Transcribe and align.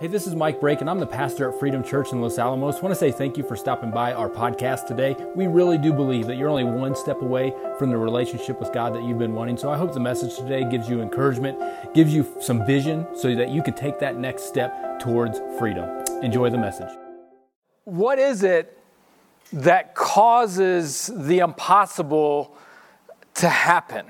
Hey, 0.00 0.06
this 0.06 0.26
is 0.26 0.34
Mike 0.34 0.60
Brake, 0.60 0.80
and 0.80 0.88
I'm 0.88 0.98
the 0.98 1.06
pastor 1.06 1.50
at 1.50 1.60
Freedom 1.60 1.84
Church 1.84 2.12
in 2.12 2.22
Los 2.22 2.38
Alamos. 2.38 2.76
I 2.76 2.80
want 2.80 2.92
to 2.92 2.98
say 2.98 3.12
thank 3.12 3.36
you 3.36 3.44
for 3.44 3.54
stopping 3.54 3.90
by 3.90 4.14
our 4.14 4.30
podcast 4.30 4.86
today. 4.86 5.14
We 5.36 5.46
really 5.46 5.76
do 5.76 5.92
believe 5.92 6.26
that 6.28 6.36
you're 6.36 6.48
only 6.48 6.64
one 6.64 6.96
step 6.96 7.20
away 7.20 7.52
from 7.78 7.90
the 7.90 7.98
relationship 7.98 8.58
with 8.58 8.72
God 8.72 8.94
that 8.94 9.04
you've 9.04 9.18
been 9.18 9.34
wanting. 9.34 9.58
So 9.58 9.68
I 9.68 9.76
hope 9.76 9.92
the 9.92 10.00
message 10.00 10.38
today 10.38 10.64
gives 10.64 10.88
you 10.88 11.02
encouragement, 11.02 11.58
gives 11.92 12.14
you 12.14 12.26
some 12.40 12.64
vision 12.64 13.06
so 13.14 13.34
that 13.34 13.50
you 13.50 13.62
can 13.62 13.74
take 13.74 13.98
that 13.98 14.16
next 14.16 14.44
step 14.44 15.00
towards 15.00 15.38
freedom. 15.58 15.84
Enjoy 16.22 16.48
the 16.48 16.56
message. 16.56 16.88
What 17.84 18.18
is 18.18 18.42
it 18.42 18.78
that 19.52 19.94
causes 19.94 21.10
the 21.14 21.40
impossible 21.40 22.56
to 23.34 23.50
happen? 23.50 24.06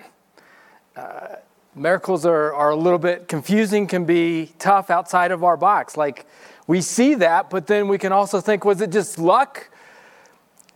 Uh, 0.94 1.34
miracles 1.74 2.26
are, 2.26 2.52
are 2.54 2.70
a 2.70 2.76
little 2.76 2.98
bit 2.98 3.28
confusing, 3.28 3.86
can 3.86 4.04
be 4.04 4.52
tough 4.58 4.90
outside 4.90 5.30
of 5.30 5.44
our 5.44 5.56
box. 5.56 5.96
Like 5.96 6.26
we 6.66 6.80
see 6.80 7.14
that, 7.16 7.50
but 7.50 7.66
then 7.66 7.88
we 7.88 7.98
can 7.98 8.12
also 8.12 8.40
think, 8.40 8.64
was 8.64 8.80
it 8.80 8.90
just 8.90 9.18
luck? 9.18 9.70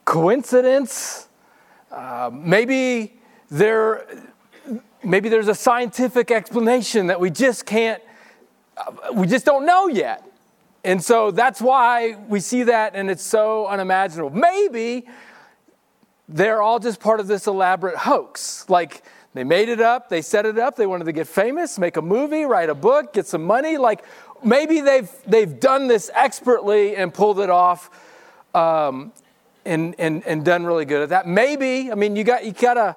Coincidence? 0.04 1.28
Uh, 1.90 2.30
maybe 2.32 3.14
there 3.50 4.06
maybe 5.04 5.28
there's 5.28 5.48
a 5.48 5.54
scientific 5.54 6.30
explanation 6.30 7.06
that 7.08 7.20
we 7.20 7.30
just 7.30 7.66
can't 7.66 8.02
uh, 8.76 9.12
we 9.12 9.26
just 9.26 9.44
don't 9.44 9.66
know 9.66 9.86
yet 9.86 10.24
and 10.82 11.02
so 11.02 11.30
that's 11.30 11.60
why 11.60 12.16
we 12.28 12.40
see 12.40 12.64
that 12.64 12.94
and 12.96 13.10
it's 13.10 13.22
so 13.22 13.66
unimaginable 13.66 14.30
maybe 14.30 15.06
they're 16.28 16.62
all 16.62 16.78
just 16.78 17.00
part 17.00 17.20
of 17.20 17.26
this 17.26 17.46
elaborate 17.46 17.96
hoax 17.96 18.68
like 18.68 19.04
they 19.34 19.44
made 19.44 19.68
it 19.68 19.80
up, 19.80 20.08
they 20.08 20.22
set 20.22 20.46
it 20.46 20.58
up, 20.58 20.76
they 20.76 20.86
wanted 20.86 21.04
to 21.04 21.12
get 21.12 21.26
famous, 21.26 21.78
make 21.78 21.96
a 21.96 22.02
movie, 22.02 22.44
write 22.44 22.70
a 22.70 22.74
book, 22.74 23.12
get 23.12 23.26
some 23.26 23.44
money. 23.44 23.76
Like 23.76 24.04
maybe 24.44 24.80
they've, 24.80 25.10
they've 25.26 25.58
done 25.58 25.88
this 25.88 26.10
expertly 26.14 26.94
and 26.94 27.12
pulled 27.12 27.40
it 27.40 27.50
off 27.50 27.90
um, 28.54 29.12
and, 29.64 29.96
and, 29.98 30.24
and 30.24 30.44
done 30.44 30.64
really 30.64 30.84
good 30.84 31.02
at 31.02 31.08
that. 31.08 31.26
Maybe, 31.26 31.90
I 31.90 31.96
mean, 31.96 32.14
you 32.14 32.22
got, 32.22 32.44
you 32.44 32.52
gotta, 32.52 32.96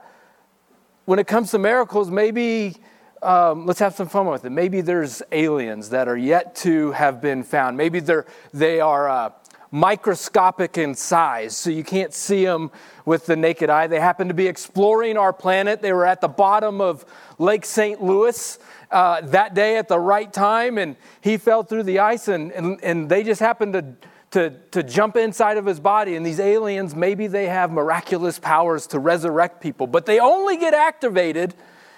when 1.05 1.17
it 1.17 1.25
comes 1.25 1.51
to 1.51 1.57
miracles, 1.57 2.11
maybe 2.11 2.75
um, 3.23 3.65
let's 3.65 3.79
have 3.79 3.95
some 3.95 4.07
fun 4.07 4.27
with 4.27 4.45
it. 4.45 4.51
Maybe 4.51 4.81
there's 4.81 5.23
aliens 5.31 5.89
that 5.89 6.07
are 6.07 6.17
yet 6.17 6.55
to 6.57 6.91
have 6.91 7.19
been 7.19 7.41
found. 7.41 7.77
Maybe 7.77 7.99
they're, 7.99 8.27
they 8.53 8.79
are 8.79 9.09
uh, 9.09 9.31
microscopic 9.71 10.77
in 10.77 10.95
size, 10.95 11.55
so 11.55 11.69
you 11.69 11.83
can't 11.83 12.13
see 12.13 12.45
them 12.45 12.71
with 13.05 13.25
the 13.25 13.35
naked 13.35 13.69
eye. 13.69 13.87
They 13.87 13.99
happened 13.99 14.29
to 14.29 14.33
be 14.33 14.47
exploring 14.47 15.17
our 15.17 15.33
planet. 15.33 15.81
They 15.81 15.93
were 15.93 16.05
at 16.05 16.21
the 16.21 16.27
bottom 16.27 16.81
of 16.81 17.05
Lake 17.37 17.65
St. 17.65 18.01
Louis 18.01 18.59
uh, 18.91 19.21
that 19.21 19.53
day 19.53 19.77
at 19.77 19.87
the 19.87 19.99
right 19.99 20.31
time, 20.31 20.77
and 20.77 20.95
he 21.21 21.37
fell 21.37 21.63
through 21.63 21.83
the 21.83 21.99
ice, 21.99 22.27
and, 22.27 22.51
and, 22.51 22.83
and 22.83 23.09
they 23.09 23.23
just 23.23 23.41
happened 23.41 23.73
to, 23.73 23.95
to, 24.31 24.57
to 24.71 24.83
jump 24.83 25.17
inside 25.17 25.57
of 25.57 25.65
his 25.65 25.79
body. 25.79 26.15
And 26.15 26.25
these 26.25 26.39
aliens, 26.39 26.95
maybe 26.95 27.27
they 27.27 27.47
have 27.47 27.71
miraculous 27.71 28.39
powers 28.39 28.87
to 28.87 28.99
resurrect 28.99 29.61
people, 29.61 29.87
but 29.87 30.05
they 30.05 30.19
only 30.19 30.57
get 30.57 30.73
activated 30.73 31.53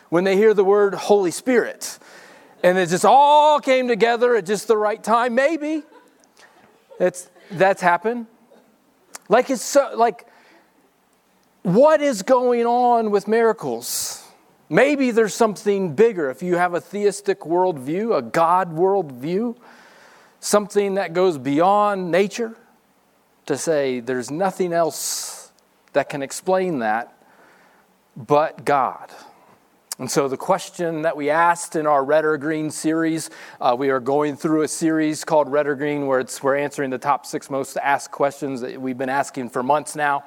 when 0.09 0.23
they 0.23 0.36
hear 0.36 0.53
the 0.53 0.64
word 0.64 0.95
Holy 0.95 1.31
Spirit. 1.31 2.00
And 2.64 2.78
it 2.78 2.90
just 2.90 3.06
all 3.06 3.59
came 3.59 3.88
together 3.88 4.36
at 4.36 4.45
just 4.45 4.67
the 4.67 4.75
right 4.75 5.02
time, 5.02 5.36
maybe. 5.36 5.84
It's, 7.00 7.28
that's 7.52 7.81
happened. 7.81 8.28
Like 9.28 9.50
it's 9.50 9.61
so, 9.61 9.92
like, 9.95 10.28
what 11.64 12.02
is 12.02 12.23
going 12.23 12.66
on 12.66 13.11
with 13.11 13.28
miracles? 13.28 14.23
Maybe 14.69 15.11
there's 15.11 15.33
something 15.33 15.95
bigger. 15.95 16.30
If 16.30 16.44
you 16.44 16.56
have 16.56 16.73
a 16.73 16.81
theistic 16.81 17.41
worldview, 17.41 18.17
a 18.17 18.22
God 18.22 18.75
worldview, 18.75 19.58
something 20.39 20.95
that 20.95 21.14
goes 21.14 21.38
beyond 21.38 22.11
nature, 22.11 22.56
to 23.47 23.58
say 23.58 24.00
there's 24.00 24.30
nothing 24.30 24.73
else 24.73 25.52
that 25.94 26.08
can 26.08 26.22
explain 26.22 26.80
that 26.80 27.17
but 28.16 28.63
God. 28.63 29.09
And 29.99 30.09
so, 30.09 30.29
the 30.29 30.37
question 30.37 31.01
that 31.01 31.17
we 31.17 31.29
asked 31.29 31.75
in 31.75 31.85
our 31.85 32.05
Red 32.05 32.23
or 32.23 32.37
Green 32.37 32.71
series, 32.71 33.29
uh, 33.59 33.75
we 33.77 33.89
are 33.89 33.99
going 33.99 34.37
through 34.37 34.61
a 34.61 34.67
series 34.69 35.25
called 35.25 35.51
Red 35.51 35.67
or 35.67 35.75
Green 35.75 36.07
where 36.07 36.21
it's, 36.21 36.41
we're 36.41 36.55
answering 36.55 36.89
the 36.89 36.97
top 36.97 37.25
six 37.25 37.49
most 37.49 37.75
asked 37.75 38.09
questions 38.09 38.61
that 38.61 38.81
we've 38.81 38.97
been 38.97 39.09
asking 39.09 39.49
for 39.49 39.61
months 39.61 39.97
now, 39.97 40.23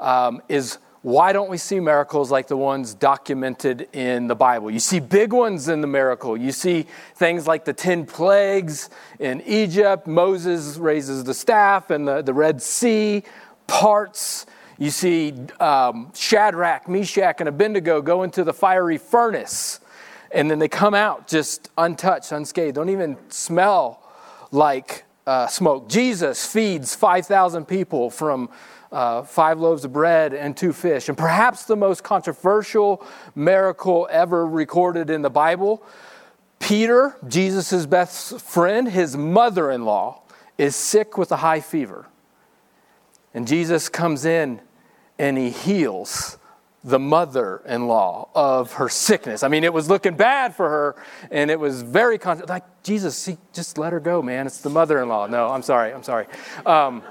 um, 0.00 0.40
is 0.48 0.78
why 1.02 1.34
don't 1.34 1.50
we 1.50 1.58
see 1.58 1.80
miracles 1.80 2.30
like 2.30 2.46
the 2.46 2.56
ones 2.56 2.94
documented 2.94 3.90
in 3.92 4.26
the 4.26 4.34
Bible? 4.34 4.70
You 4.70 4.80
see 4.80 5.00
big 5.00 5.34
ones 5.34 5.68
in 5.68 5.82
the 5.82 5.86
miracle. 5.86 6.34
You 6.34 6.50
see 6.50 6.86
things 7.14 7.46
like 7.46 7.66
the 7.66 7.74
10 7.74 8.06
plagues 8.06 8.88
in 9.18 9.42
Egypt, 9.42 10.06
Moses 10.06 10.78
raises 10.78 11.24
the 11.24 11.34
staff, 11.34 11.90
and 11.90 12.08
the, 12.08 12.22
the 12.22 12.32
Red 12.32 12.62
Sea 12.62 13.24
parts. 13.66 14.46
You 14.80 14.88
see 14.88 15.34
um, 15.60 16.10
Shadrach, 16.14 16.88
Meshach, 16.88 17.36
and 17.40 17.50
Abednego 17.50 18.00
go 18.00 18.22
into 18.22 18.44
the 18.44 18.54
fiery 18.54 18.96
furnace, 18.96 19.78
and 20.32 20.50
then 20.50 20.58
they 20.58 20.68
come 20.68 20.94
out 20.94 21.28
just 21.28 21.68
untouched, 21.76 22.32
unscathed, 22.32 22.76
don't 22.76 22.88
even 22.88 23.18
smell 23.28 24.02
like 24.50 25.04
uh, 25.26 25.48
smoke. 25.48 25.90
Jesus 25.90 26.46
feeds 26.50 26.94
5,000 26.94 27.66
people 27.66 28.08
from 28.08 28.48
uh, 28.90 29.22
five 29.22 29.60
loaves 29.60 29.84
of 29.84 29.92
bread 29.92 30.32
and 30.32 30.56
two 30.56 30.72
fish. 30.72 31.10
And 31.10 31.18
perhaps 31.18 31.66
the 31.66 31.76
most 31.76 32.02
controversial 32.02 33.06
miracle 33.34 34.08
ever 34.10 34.46
recorded 34.46 35.10
in 35.10 35.20
the 35.20 35.30
Bible 35.30 35.84
Peter, 36.58 37.16
Jesus' 37.28 37.84
best 37.84 38.40
friend, 38.40 38.88
his 38.88 39.14
mother 39.14 39.70
in 39.70 39.84
law, 39.84 40.22
is 40.56 40.74
sick 40.74 41.18
with 41.18 41.32
a 41.32 41.36
high 41.36 41.60
fever. 41.60 42.06
And 43.34 43.46
Jesus 43.46 43.88
comes 43.88 44.24
in 44.24 44.60
and 45.20 45.36
he 45.36 45.50
heals 45.50 46.38
the 46.82 46.98
mother 46.98 47.60
in 47.66 47.86
law 47.86 48.30
of 48.34 48.72
her 48.72 48.88
sickness. 48.88 49.42
I 49.42 49.48
mean, 49.48 49.64
it 49.64 49.72
was 49.72 49.90
looking 49.90 50.16
bad 50.16 50.56
for 50.56 50.66
her, 50.66 50.96
and 51.30 51.50
it 51.50 51.60
was 51.60 51.82
very, 51.82 52.16
con- 52.16 52.42
like, 52.48 52.64
Jesus, 52.82 53.18
see, 53.18 53.36
just 53.52 53.76
let 53.76 53.92
her 53.92 54.00
go, 54.00 54.22
man. 54.22 54.46
It's 54.46 54.62
the 54.62 54.70
mother 54.70 55.02
in 55.02 55.10
law. 55.10 55.26
No, 55.26 55.48
I'm 55.48 55.60
sorry, 55.60 55.92
I'm 55.92 56.02
sorry. 56.02 56.26
Um, 56.64 57.02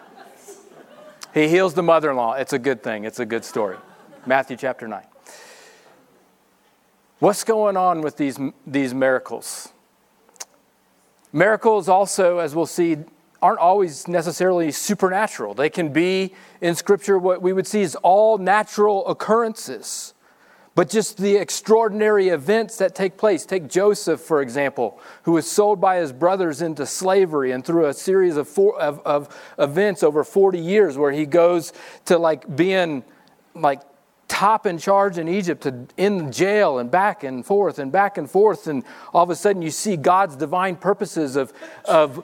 he 1.36 1.48
heals 1.48 1.76
the 1.76 1.84
mother 1.84 2.10
in 2.10 2.18
law. 2.18 2.34
It's 2.34 2.52
a 2.52 2.58
good 2.58 2.82
thing, 2.82 3.04
it's 3.04 3.20
a 3.20 3.28
good 3.28 3.46
story. 3.46 3.78
Matthew 4.26 4.58
chapter 4.58 4.88
9. 4.88 5.04
What's 7.20 7.44
going 7.44 7.78
on 7.78 8.02
with 8.02 8.18
these, 8.18 8.40
these 8.66 8.92
miracles? 8.92 9.70
Miracles 11.32 11.88
also, 11.88 12.40
as 12.40 12.56
we'll 12.56 12.66
see, 12.66 12.98
aren't 13.42 13.60
always 13.60 14.08
necessarily 14.08 14.72
supernatural. 14.72 15.54
They 15.54 15.70
can 15.70 15.94
be 15.94 16.34
in 16.62 16.76
Scripture 16.76 17.18
what 17.18 17.42
we 17.42 17.54
would 17.54 17.68
see 17.68 17.82
as 17.82 17.96
all 17.96 18.38
natural 18.38 19.08
occurrences, 19.08 20.14
but 20.76 20.90
just 20.90 21.18
the 21.18 21.36
extraordinary 21.38 22.30
events 22.30 22.78
that 22.78 22.96
take 22.96 23.18
place. 23.18 23.46
Take 23.46 23.68
Joseph, 23.68 24.22
for 24.22 24.42
example, 24.42 25.00
who 25.24 25.34
was 25.34 25.50
sold 25.50 25.80
by 25.80 25.98
his 25.98 26.12
brothers 26.12 26.62
into 26.62 26.86
slavery, 26.86 27.52
and 27.52 27.66
through 27.66 27.86
a 27.86 27.94
series 27.94 28.38
of, 28.38 28.48
four, 28.48 28.80
of, 28.80 29.00
of 29.06 29.36
events 29.58 30.04
over 30.04 30.24
40 30.24 30.60
years, 30.60 30.98
where 30.98 31.12
he 31.12 31.26
goes 31.26 31.74
to 32.06 32.18
like 32.18 32.56
being 32.56 33.04
like 33.56 33.82
top 34.30 34.66
in 34.66 34.78
charge 34.78 35.18
in 35.18 35.28
Egypt 35.28 35.64
to 35.64 35.86
in 35.98 36.32
jail 36.32 36.80
and 36.80 36.90
back 36.90 37.24
and 37.24 37.46
forth 37.46 37.80
and 37.80 37.92
back 37.92 38.18
and 38.18 38.30
forth. 38.30 38.68
And 38.68 38.84
all 39.14 39.24
of 39.24 39.30
a 39.30 39.36
sudden 39.36 39.62
you 39.62 39.72
see 39.72 39.98
God's 39.98 40.36
divine 40.36 40.78
purposes 40.78 41.36
of, 41.36 41.52
of 41.86 42.24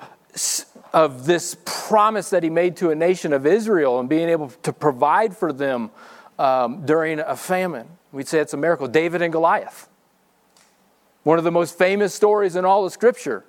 of 0.95 1.25
this 1.25 1.57
promise 1.65 2.29
that 2.29 2.41
he 2.41 2.49
made 2.49 2.77
to 2.77 2.89
a 2.89 2.95
nation 2.95 3.33
of 3.33 3.45
Israel 3.45 3.99
and 3.99 4.07
being 4.07 4.29
able 4.29 4.47
to 4.63 4.71
provide 4.71 5.35
for 5.35 5.51
them 5.51 5.91
um, 6.39 6.85
during 6.85 7.19
a 7.19 7.35
famine. 7.35 7.85
We'd 8.13 8.29
say 8.29 8.39
it's 8.39 8.53
a 8.53 8.57
miracle. 8.57 8.87
David 8.87 9.21
and 9.21 9.33
Goliath. 9.33 9.89
One 11.23 11.37
of 11.37 11.43
the 11.43 11.51
most 11.51 11.77
famous 11.77 12.15
stories 12.15 12.55
in 12.55 12.63
all 12.63 12.85
of 12.85 12.93
Scripture. 12.93 13.43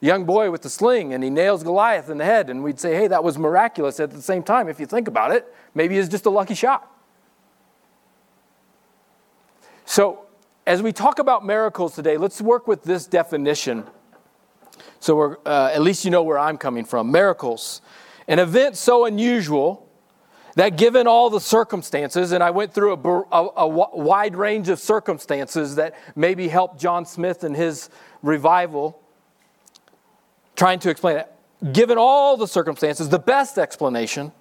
Young 0.00 0.24
boy 0.24 0.50
with 0.50 0.62
the 0.62 0.70
sling, 0.70 1.12
and 1.12 1.22
he 1.22 1.28
nails 1.28 1.62
Goliath 1.62 2.08
in 2.08 2.16
the 2.16 2.24
head. 2.24 2.48
And 2.48 2.64
we'd 2.64 2.80
say, 2.80 2.94
hey, 2.94 3.08
that 3.08 3.22
was 3.22 3.36
miraculous. 3.36 4.00
At 4.00 4.10
the 4.10 4.22
same 4.22 4.42
time, 4.42 4.66
if 4.66 4.80
you 4.80 4.86
think 4.86 5.06
about 5.06 5.32
it, 5.32 5.54
maybe 5.74 5.98
it's 5.98 6.08
just 6.08 6.24
a 6.24 6.30
lucky 6.30 6.54
shot. 6.54 6.90
So, 9.84 10.20
as 10.66 10.80
we 10.80 10.92
talk 10.92 11.18
about 11.18 11.44
miracles 11.44 11.94
today, 11.94 12.16
let's 12.16 12.40
work 12.40 12.66
with 12.66 12.84
this 12.84 13.06
definition 13.06 13.84
so 15.00 15.36
uh, 15.46 15.70
at 15.72 15.82
least 15.82 16.04
you 16.04 16.10
know 16.10 16.22
where 16.22 16.38
I'm 16.38 16.58
coming 16.58 16.84
from. 16.84 17.10
Miracles. 17.10 17.80
An 18.28 18.38
event 18.38 18.76
so 18.76 19.04
unusual 19.04 19.86
that 20.56 20.76
given 20.76 21.06
all 21.06 21.28
the 21.30 21.40
circumstances, 21.40 22.32
and 22.32 22.42
I 22.42 22.50
went 22.50 22.72
through 22.72 22.94
a, 22.94 23.22
a, 23.30 23.50
a 23.56 23.68
wide 23.68 24.34
range 24.34 24.68
of 24.70 24.80
circumstances 24.80 25.74
that 25.76 25.94
maybe 26.16 26.48
helped 26.48 26.80
John 26.80 27.04
Smith 27.04 27.44
and 27.44 27.54
his 27.54 27.90
revival, 28.22 29.00
trying 30.56 30.78
to 30.80 30.90
explain 30.90 31.18
it. 31.18 31.32
Given 31.72 31.98
all 31.98 32.36
the 32.36 32.48
circumstances, 32.48 33.10
the 33.10 33.18
best 33.18 33.58
explanation 33.58 34.32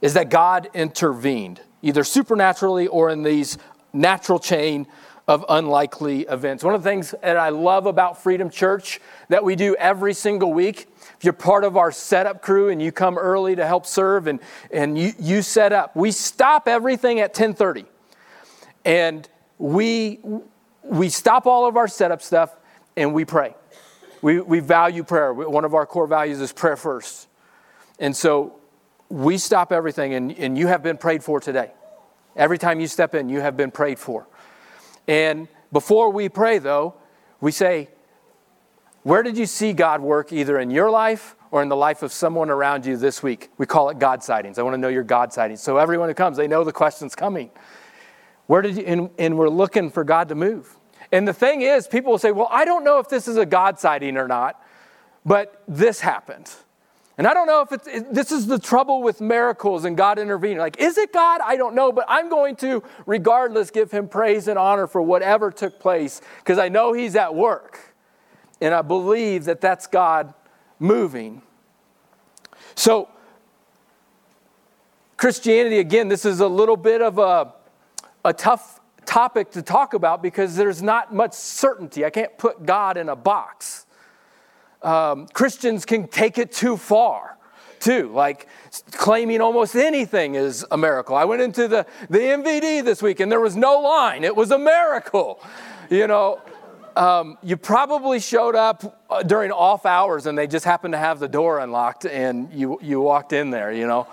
is 0.00 0.14
that 0.14 0.30
God 0.30 0.70
intervened, 0.72 1.60
either 1.82 2.04
supernaturally 2.04 2.86
or 2.86 3.10
in 3.10 3.22
these 3.22 3.58
natural 3.92 4.38
chain 4.38 4.86
of 5.30 5.44
unlikely 5.48 6.22
events. 6.22 6.64
One 6.64 6.74
of 6.74 6.82
the 6.82 6.90
things 6.90 7.14
that 7.22 7.36
I 7.36 7.50
love 7.50 7.86
about 7.86 8.20
Freedom 8.20 8.50
Church 8.50 8.98
that 9.28 9.44
we 9.44 9.54
do 9.54 9.76
every 9.76 10.12
single 10.12 10.52
week, 10.52 10.88
if 11.16 11.22
you're 11.22 11.32
part 11.32 11.62
of 11.62 11.76
our 11.76 11.92
setup 11.92 12.42
crew 12.42 12.68
and 12.68 12.82
you 12.82 12.90
come 12.90 13.16
early 13.16 13.54
to 13.54 13.64
help 13.64 13.86
serve 13.86 14.26
and, 14.26 14.40
and 14.72 14.98
you, 14.98 15.12
you 15.20 15.42
set 15.42 15.72
up, 15.72 15.94
we 15.94 16.10
stop 16.10 16.66
everything 16.66 17.20
at 17.20 17.30
1030. 17.30 17.84
And 18.84 19.28
we, 19.56 20.18
we 20.82 21.08
stop 21.08 21.46
all 21.46 21.64
of 21.64 21.76
our 21.76 21.86
setup 21.86 22.22
stuff 22.22 22.56
and 22.96 23.14
we 23.14 23.24
pray. 23.24 23.54
We, 24.22 24.40
we 24.40 24.58
value 24.58 25.04
prayer. 25.04 25.32
One 25.32 25.64
of 25.64 25.74
our 25.74 25.86
core 25.86 26.08
values 26.08 26.40
is 26.40 26.52
prayer 26.52 26.76
first. 26.76 27.28
And 28.00 28.16
so 28.16 28.56
we 29.08 29.38
stop 29.38 29.70
everything, 29.70 30.12
and, 30.12 30.32
and 30.32 30.58
you 30.58 30.66
have 30.66 30.82
been 30.82 30.96
prayed 30.96 31.22
for 31.22 31.38
today. 31.38 31.70
Every 32.34 32.58
time 32.58 32.80
you 32.80 32.88
step 32.88 33.14
in, 33.14 33.28
you 33.28 33.40
have 33.40 33.56
been 33.56 33.70
prayed 33.70 34.00
for. 34.00 34.26
And 35.06 35.48
before 35.72 36.10
we 36.10 36.28
pray, 36.28 36.58
though, 36.58 36.94
we 37.40 37.52
say, 37.52 37.88
Where 39.02 39.22
did 39.22 39.38
you 39.38 39.46
see 39.46 39.72
God 39.72 40.00
work 40.00 40.32
either 40.32 40.58
in 40.58 40.70
your 40.70 40.90
life 40.90 41.36
or 41.50 41.62
in 41.62 41.68
the 41.68 41.76
life 41.76 42.02
of 42.02 42.12
someone 42.12 42.50
around 42.50 42.86
you 42.86 42.96
this 42.96 43.22
week? 43.22 43.50
We 43.58 43.66
call 43.66 43.90
it 43.90 43.98
God 43.98 44.22
sightings. 44.22 44.58
I 44.58 44.62
want 44.62 44.74
to 44.74 44.78
know 44.78 44.88
your 44.88 45.04
God 45.04 45.32
sightings. 45.32 45.60
So 45.62 45.78
everyone 45.78 46.08
who 46.08 46.14
comes, 46.14 46.36
they 46.36 46.48
know 46.48 46.64
the 46.64 46.72
question's 46.72 47.14
coming. 47.14 47.50
Where 48.46 48.62
did 48.62 48.76
you, 48.76 48.84
and, 48.84 49.10
and 49.18 49.38
we're 49.38 49.48
looking 49.48 49.90
for 49.90 50.04
God 50.04 50.28
to 50.28 50.34
move. 50.34 50.76
And 51.12 51.26
the 51.26 51.32
thing 51.32 51.62
is, 51.62 51.86
people 51.86 52.12
will 52.12 52.18
say, 52.18 52.32
Well, 52.32 52.48
I 52.50 52.64
don't 52.64 52.84
know 52.84 52.98
if 52.98 53.08
this 53.08 53.28
is 53.28 53.36
a 53.36 53.46
God 53.46 53.78
sighting 53.78 54.16
or 54.16 54.28
not, 54.28 54.62
but 55.24 55.62
this 55.66 56.00
happened. 56.00 56.50
And 57.20 57.26
I 57.26 57.34
don't 57.34 57.46
know 57.46 57.60
if 57.60 57.70
it's, 57.70 57.86
it, 57.86 58.14
this 58.14 58.32
is 58.32 58.46
the 58.46 58.58
trouble 58.58 59.02
with 59.02 59.20
miracles 59.20 59.84
and 59.84 59.94
God 59.94 60.18
intervening. 60.18 60.56
Like, 60.56 60.80
is 60.80 60.96
it 60.96 61.12
God? 61.12 61.42
I 61.44 61.54
don't 61.56 61.74
know, 61.74 61.92
but 61.92 62.06
I'm 62.08 62.30
going 62.30 62.56
to, 62.56 62.82
regardless, 63.04 63.70
give 63.70 63.90
him 63.90 64.08
praise 64.08 64.48
and 64.48 64.58
honor 64.58 64.86
for 64.86 65.02
whatever 65.02 65.50
took 65.50 65.78
place 65.78 66.22
because 66.38 66.58
I 66.58 66.70
know 66.70 66.94
he's 66.94 67.16
at 67.16 67.34
work. 67.34 67.94
And 68.62 68.72
I 68.72 68.80
believe 68.80 69.44
that 69.44 69.60
that's 69.60 69.86
God 69.86 70.32
moving. 70.78 71.42
So, 72.74 73.10
Christianity, 75.18 75.78
again, 75.78 76.08
this 76.08 76.24
is 76.24 76.40
a 76.40 76.48
little 76.48 76.78
bit 76.78 77.02
of 77.02 77.18
a, 77.18 77.52
a 78.24 78.32
tough 78.32 78.80
topic 79.04 79.50
to 79.50 79.60
talk 79.60 79.92
about 79.92 80.22
because 80.22 80.56
there's 80.56 80.80
not 80.80 81.12
much 81.12 81.34
certainty. 81.34 82.02
I 82.02 82.08
can't 82.08 82.38
put 82.38 82.64
God 82.64 82.96
in 82.96 83.10
a 83.10 83.16
box 83.16 83.84
um, 84.82 85.26
Christians 85.28 85.84
can 85.84 86.08
take 86.08 86.38
it 86.38 86.52
too 86.52 86.76
far 86.76 87.36
too, 87.80 88.10
like 88.12 88.46
claiming 88.92 89.40
almost 89.40 89.74
anything 89.74 90.34
is 90.34 90.64
a 90.70 90.76
miracle. 90.76 91.16
I 91.16 91.24
went 91.24 91.42
into 91.42 91.66
the, 91.66 91.86
the 92.08 92.18
MVD 92.18 92.84
this 92.84 93.02
week 93.02 93.20
and 93.20 93.32
there 93.32 93.40
was 93.40 93.56
no 93.56 93.80
line. 93.80 94.22
It 94.22 94.36
was 94.36 94.50
a 94.50 94.58
miracle. 94.58 95.40
You 95.88 96.06
know, 96.06 96.40
um, 96.94 97.38
you 97.42 97.56
probably 97.56 98.20
showed 98.20 98.54
up 98.54 99.02
uh, 99.08 99.22
during 99.22 99.50
off 99.50 99.86
hours 99.86 100.26
and 100.26 100.36
they 100.36 100.46
just 100.46 100.64
happened 100.64 100.92
to 100.92 100.98
have 100.98 101.18
the 101.18 101.28
door 101.28 101.58
unlocked 101.58 102.04
and 102.04 102.52
you, 102.52 102.78
you 102.82 103.00
walked 103.00 103.32
in 103.32 103.50
there, 103.50 103.72
you 103.72 103.86
know. 103.86 104.06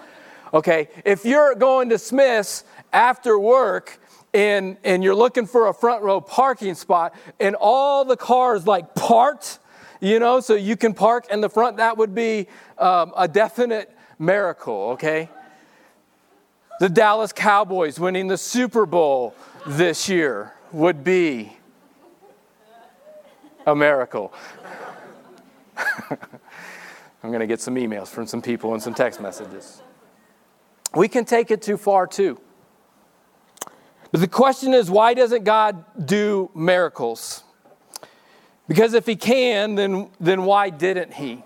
Okay, 0.53 0.87
if 1.03 1.25
you're 1.25 1.53
going 1.55 1.89
to 1.89 1.99
Smith's 1.99 2.63
after 2.93 3.37
work 3.37 3.99
and, 4.33 4.77
and 4.85 5.03
you're 5.03 5.15
looking 5.15 5.45
for 5.45 5.67
a 5.67 5.73
front 5.73 6.03
row 6.03 6.21
parking 6.21 6.73
spot 6.73 7.13
and 7.39 7.55
all 7.55 8.05
the 8.05 8.15
cars 8.15 8.65
like 8.65 8.95
parked 8.95 9.59
you 9.99 10.19
know, 10.19 10.39
so 10.39 10.55
you 10.55 10.75
can 10.75 10.93
park 10.93 11.27
in 11.31 11.41
the 11.41 11.49
front. 11.49 11.77
That 11.77 11.97
would 11.97 12.13
be 12.13 12.47
um, 12.77 13.13
a 13.15 13.27
definite 13.27 13.95
miracle, 14.19 14.91
okay? 14.91 15.29
The 16.79 16.89
Dallas 16.89 17.33
Cowboys 17.33 17.99
winning 17.99 18.27
the 18.27 18.37
Super 18.37 18.85
Bowl 18.85 19.33
this 19.65 20.07
year 20.07 20.53
would 20.71 21.03
be 21.03 21.57
a 23.65 23.75
miracle. 23.75 24.33
I'm 26.09 27.31
going 27.31 27.39
to 27.39 27.47
get 27.47 27.59
some 27.59 27.75
emails 27.75 28.07
from 28.07 28.27
some 28.27 28.41
people 28.41 28.73
and 28.73 28.81
some 28.81 28.93
text 28.93 29.19
messages. 29.19 29.81
We 30.95 31.07
can 31.07 31.25
take 31.25 31.51
it 31.51 31.61
too 31.61 31.77
far, 31.77 32.07
too. 32.07 32.39
But 34.11 34.21
the 34.21 34.27
question 34.27 34.73
is 34.73 34.89
why 34.89 35.13
doesn't 35.13 35.43
God 35.43 35.83
do 36.05 36.49
miracles? 36.55 37.43
Because 38.67 38.93
if 38.93 39.05
he 39.05 39.15
can, 39.15 39.75
then, 39.75 40.09
then 40.19 40.43
why 40.43 40.69
didn't 40.69 41.13
he? 41.13 41.43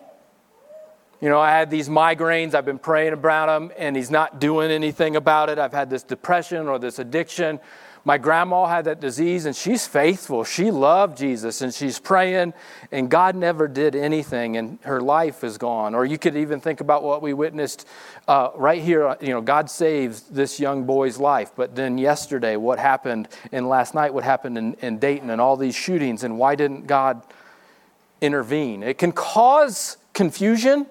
You 1.21 1.29
know, 1.29 1.39
I 1.39 1.51
had 1.51 1.69
these 1.69 1.87
migraines, 1.87 2.55
I've 2.55 2.65
been 2.65 2.79
praying 2.79 3.13
about 3.13 3.45
them, 3.45 3.71
and 3.77 3.95
he's 3.95 4.09
not 4.09 4.39
doing 4.39 4.71
anything 4.71 5.15
about 5.15 5.49
it. 5.49 5.59
I've 5.59 5.71
had 5.71 5.87
this 5.87 6.01
depression 6.01 6.67
or 6.67 6.79
this 6.79 6.97
addiction. 6.97 7.59
My 8.03 8.17
grandma 8.17 8.65
had 8.65 8.85
that 8.85 8.99
disease, 8.99 9.45
and 9.45 9.55
she's 9.55 9.85
faithful. 9.85 10.43
She 10.43 10.71
loved 10.71 11.17
Jesus, 11.17 11.61
and 11.61 11.71
she's 11.71 11.99
praying, 11.99 12.53
and 12.91 13.11
God 13.11 13.35
never 13.35 13.67
did 13.67 13.95
anything, 13.95 14.57
and 14.57 14.79
her 14.83 14.99
life 14.99 15.43
is 15.43 15.59
gone. 15.59 15.93
Or 15.93 16.03
you 16.03 16.17
could 16.17 16.35
even 16.35 16.59
think 16.59 16.81
about 16.81 17.03
what 17.03 17.21
we 17.21 17.33
witnessed 17.33 17.87
uh, 18.27 18.49
right 18.55 18.81
here. 18.81 19.15
You 19.21 19.29
know, 19.29 19.41
God 19.41 19.69
saved 19.69 20.33
this 20.33 20.59
young 20.59 20.85
boy's 20.85 21.19
life, 21.19 21.51
but 21.55 21.75
then 21.75 21.99
yesterday, 21.99 22.55
what 22.55 22.79
happened, 22.79 23.27
and 23.51 23.69
last 23.69 23.93
night, 23.93 24.13
what 24.13 24.23
happened 24.23 24.57
in, 24.57 24.73
in 24.75 24.97
Dayton, 24.97 25.29
and 25.29 25.39
all 25.39 25.55
these 25.55 25.75
shootings, 25.75 26.23
and 26.23 26.39
why 26.39 26.55
didn't 26.55 26.87
God 26.87 27.21
intervene? 28.19 28.81
It 28.81 28.97
can 28.97 29.11
cause 29.11 29.97
confusion, 30.13 30.87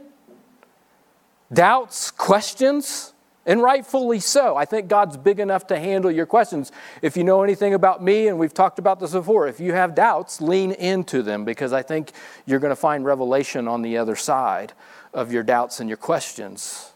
doubts, 1.52 2.12
questions. 2.12 3.14
And 3.46 3.62
rightfully 3.62 4.20
so. 4.20 4.56
I 4.56 4.66
think 4.66 4.88
God's 4.88 5.16
big 5.16 5.40
enough 5.40 5.66
to 5.68 5.78
handle 5.78 6.10
your 6.10 6.26
questions. 6.26 6.72
If 7.00 7.16
you 7.16 7.24
know 7.24 7.42
anything 7.42 7.72
about 7.72 8.02
me, 8.02 8.28
and 8.28 8.38
we've 8.38 8.52
talked 8.52 8.78
about 8.78 9.00
this 9.00 9.12
before, 9.12 9.48
if 9.48 9.60
you 9.60 9.72
have 9.72 9.94
doubts, 9.94 10.40
lean 10.40 10.72
into 10.72 11.22
them 11.22 11.44
because 11.44 11.72
I 11.72 11.82
think 11.82 12.12
you're 12.44 12.58
going 12.58 12.70
to 12.70 12.76
find 12.76 13.04
revelation 13.04 13.66
on 13.66 13.82
the 13.82 13.96
other 13.96 14.14
side 14.14 14.74
of 15.14 15.32
your 15.32 15.42
doubts 15.42 15.80
and 15.80 15.88
your 15.88 15.96
questions. 15.96 16.92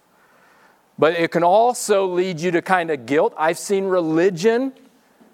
But 0.99 1.15
it 1.15 1.31
can 1.31 1.43
also 1.43 2.07
lead 2.07 2.41
you 2.41 2.51
to 2.53 2.63
kind 2.63 2.91
of 2.91 3.07
guilt. 3.07 3.35
I've 3.37 3.59
seen 3.59 3.85
religion 3.87 4.75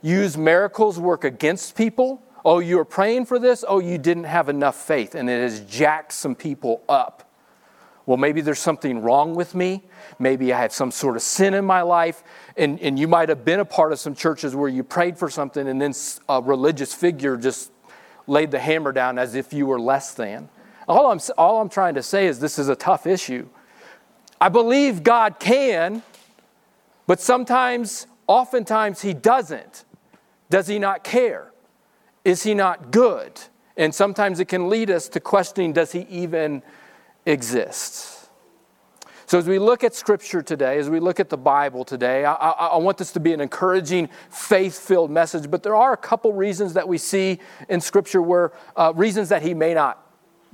use 0.03 0.39
miracles 0.39 0.99
work 0.99 1.25
against 1.25 1.77
people. 1.77 2.23
Oh, 2.45 2.61
you 2.61 2.77
were 2.77 2.85
praying 2.85 3.27
for 3.27 3.39
this? 3.39 3.65
Oh, 3.67 3.81
you 3.81 3.99
didn't 3.99 4.25
have 4.25 4.49
enough 4.49 4.77
faith. 4.77 5.15
And 5.15 5.29
it 5.29 5.43
has 5.43 5.61
jacked 5.61 6.13
some 6.13 6.35
people 6.35 6.83
up 6.89 7.30
well, 8.11 8.17
maybe 8.17 8.41
there's 8.41 8.59
something 8.59 9.03
wrong 9.03 9.37
with 9.37 9.55
me. 9.55 9.85
Maybe 10.19 10.53
I 10.53 10.63
have 10.63 10.73
some 10.73 10.91
sort 10.91 11.15
of 11.15 11.23
sin 11.23 11.55
in 11.55 11.65
my 11.65 11.83
life. 11.83 12.25
And, 12.57 12.81
and 12.81 12.99
you 12.99 13.07
might 13.07 13.29
have 13.29 13.45
been 13.45 13.61
a 13.61 13.65
part 13.65 13.93
of 13.93 14.01
some 14.01 14.17
churches 14.17 14.57
where 14.57 14.69
you 14.69 14.83
prayed 14.83 15.17
for 15.17 15.31
something 15.31 15.69
and 15.69 15.81
then 15.81 15.95
a 16.29 16.43
religious 16.43 16.93
figure 16.93 17.37
just 17.37 17.71
laid 18.27 18.51
the 18.51 18.59
hammer 18.59 18.91
down 18.91 19.17
as 19.17 19.37
if 19.37 19.53
you 19.53 19.65
were 19.65 19.79
less 19.79 20.13
than. 20.13 20.49
All 20.89 21.13
I'm, 21.13 21.21
all 21.39 21.61
I'm 21.61 21.69
trying 21.69 21.95
to 21.95 22.03
say 22.03 22.27
is 22.27 22.41
this 22.41 22.59
is 22.59 22.69
a 22.69 22.75
tough 22.75 23.07
issue. 23.07 23.49
I 24.41 24.49
believe 24.49 25.05
God 25.05 25.39
can, 25.39 26.03
but 27.07 27.21
sometimes, 27.21 28.09
oftentimes, 28.27 29.03
He 29.03 29.15
doesn't. 29.15 29.85
Does 30.51 30.67
He 30.67 30.81
not 30.81 31.05
care? 31.05 31.53
Is 32.25 32.43
He 32.43 32.55
not 32.55 32.91
good? 32.91 33.41
And 33.77 33.95
sometimes 33.95 34.41
it 34.41 34.47
can 34.47 34.69
lead 34.69 34.91
us 34.91 35.09
to 35.11 35.21
questioning 35.21 35.73
does 35.73 35.93
He 35.93 36.09
even 36.11 36.65
exists. 37.27 38.21
So, 39.31 39.39
as 39.39 39.47
we 39.47 39.61
look 39.61 39.85
at 39.85 39.95
Scripture 39.95 40.43
today, 40.43 40.79
as 40.79 40.91
we 40.91 40.99
look 40.99 41.21
at 41.21 41.29
the 41.29 41.37
Bible 41.37 41.85
today, 41.85 42.25
I, 42.25 42.35
I, 42.35 42.51
I 42.51 42.77
want 42.79 42.99
this 42.99 43.13
to 43.13 43.21
be 43.21 43.33
an 43.33 43.41
encouraging, 43.41 44.09
faith 44.29 44.77
filled 44.77 45.13
message. 45.13 45.49
But 45.49 45.63
there 45.63 45.77
are 45.77 45.93
a 45.93 45.97
couple 45.97 46.33
reasons 46.33 46.73
that 46.75 46.89
we 46.89 46.99
see 46.99 47.39
in 47.69 47.81
Scripture 47.81 48.23
where 48.23 48.51
uh, 48.75 48.93
reasons 48.97 49.29
that 49.29 49.43
He 49.43 49.55
may 49.55 49.73
not 49.73 50.05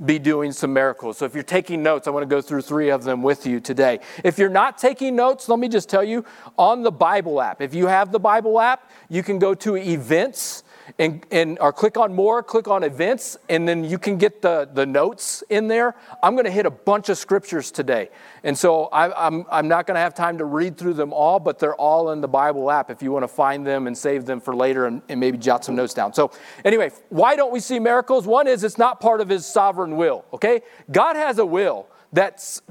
be 0.04 0.18
doing 0.18 0.52
some 0.52 0.74
miracles. 0.74 1.16
So, 1.16 1.24
if 1.24 1.32
you're 1.32 1.42
taking 1.42 1.82
notes, 1.82 2.06
I 2.06 2.10
want 2.10 2.24
to 2.24 2.26
go 2.28 2.42
through 2.42 2.60
three 2.60 2.90
of 2.90 3.02
them 3.02 3.22
with 3.22 3.46
you 3.46 3.60
today. 3.60 3.98
If 4.22 4.38
you're 4.38 4.50
not 4.50 4.76
taking 4.76 5.16
notes, 5.16 5.48
let 5.48 5.58
me 5.58 5.70
just 5.70 5.88
tell 5.88 6.04
you 6.04 6.26
on 6.58 6.82
the 6.82 6.92
Bible 6.92 7.40
app, 7.40 7.62
if 7.62 7.74
you 7.74 7.86
have 7.86 8.12
the 8.12 8.20
Bible 8.20 8.60
app, 8.60 8.90
you 9.08 9.22
can 9.22 9.38
go 9.38 9.54
to 9.54 9.76
events 9.76 10.64
and, 10.98 11.24
and 11.30 11.58
or 11.58 11.72
click 11.72 11.96
on 11.96 12.14
more, 12.14 12.42
click 12.42 12.68
on 12.68 12.82
events, 12.82 13.36
and 13.48 13.68
then 13.68 13.84
you 13.84 13.98
can 13.98 14.16
get 14.16 14.42
the, 14.42 14.68
the 14.72 14.86
notes 14.86 15.42
in 15.50 15.68
there. 15.68 15.94
I'm 16.22 16.34
going 16.34 16.44
to 16.44 16.50
hit 16.50 16.66
a 16.66 16.70
bunch 16.70 17.08
of 17.08 17.18
scriptures 17.18 17.70
today. 17.70 18.10
And 18.44 18.56
so 18.56 18.84
I, 18.86 19.26
I'm, 19.26 19.44
I'm 19.50 19.68
not 19.68 19.86
going 19.86 19.96
to 19.96 20.00
have 20.00 20.14
time 20.14 20.38
to 20.38 20.44
read 20.44 20.76
through 20.76 20.94
them 20.94 21.12
all, 21.12 21.40
but 21.40 21.58
they're 21.58 21.76
all 21.76 22.10
in 22.10 22.20
the 22.20 22.28
Bible 22.28 22.70
app 22.70 22.90
if 22.90 23.02
you 23.02 23.12
want 23.12 23.24
to 23.24 23.28
find 23.28 23.66
them 23.66 23.86
and 23.86 23.96
save 23.96 24.24
them 24.24 24.40
for 24.40 24.54
later 24.54 24.86
and, 24.86 25.02
and 25.08 25.20
maybe 25.20 25.38
jot 25.38 25.64
some 25.64 25.74
notes 25.74 25.94
down. 25.94 26.12
So, 26.12 26.30
anyway, 26.64 26.90
why 27.08 27.36
don't 27.36 27.52
we 27.52 27.60
see 27.60 27.78
miracles? 27.78 28.26
One 28.26 28.46
is 28.46 28.64
it's 28.64 28.78
not 28.78 29.00
part 29.00 29.20
of 29.20 29.28
his 29.28 29.46
sovereign 29.46 29.96
will, 29.96 30.24
okay? 30.32 30.62
God 30.90 31.16
has 31.16 31.38
a 31.38 31.46
will 31.46 31.88
that's 32.12 32.62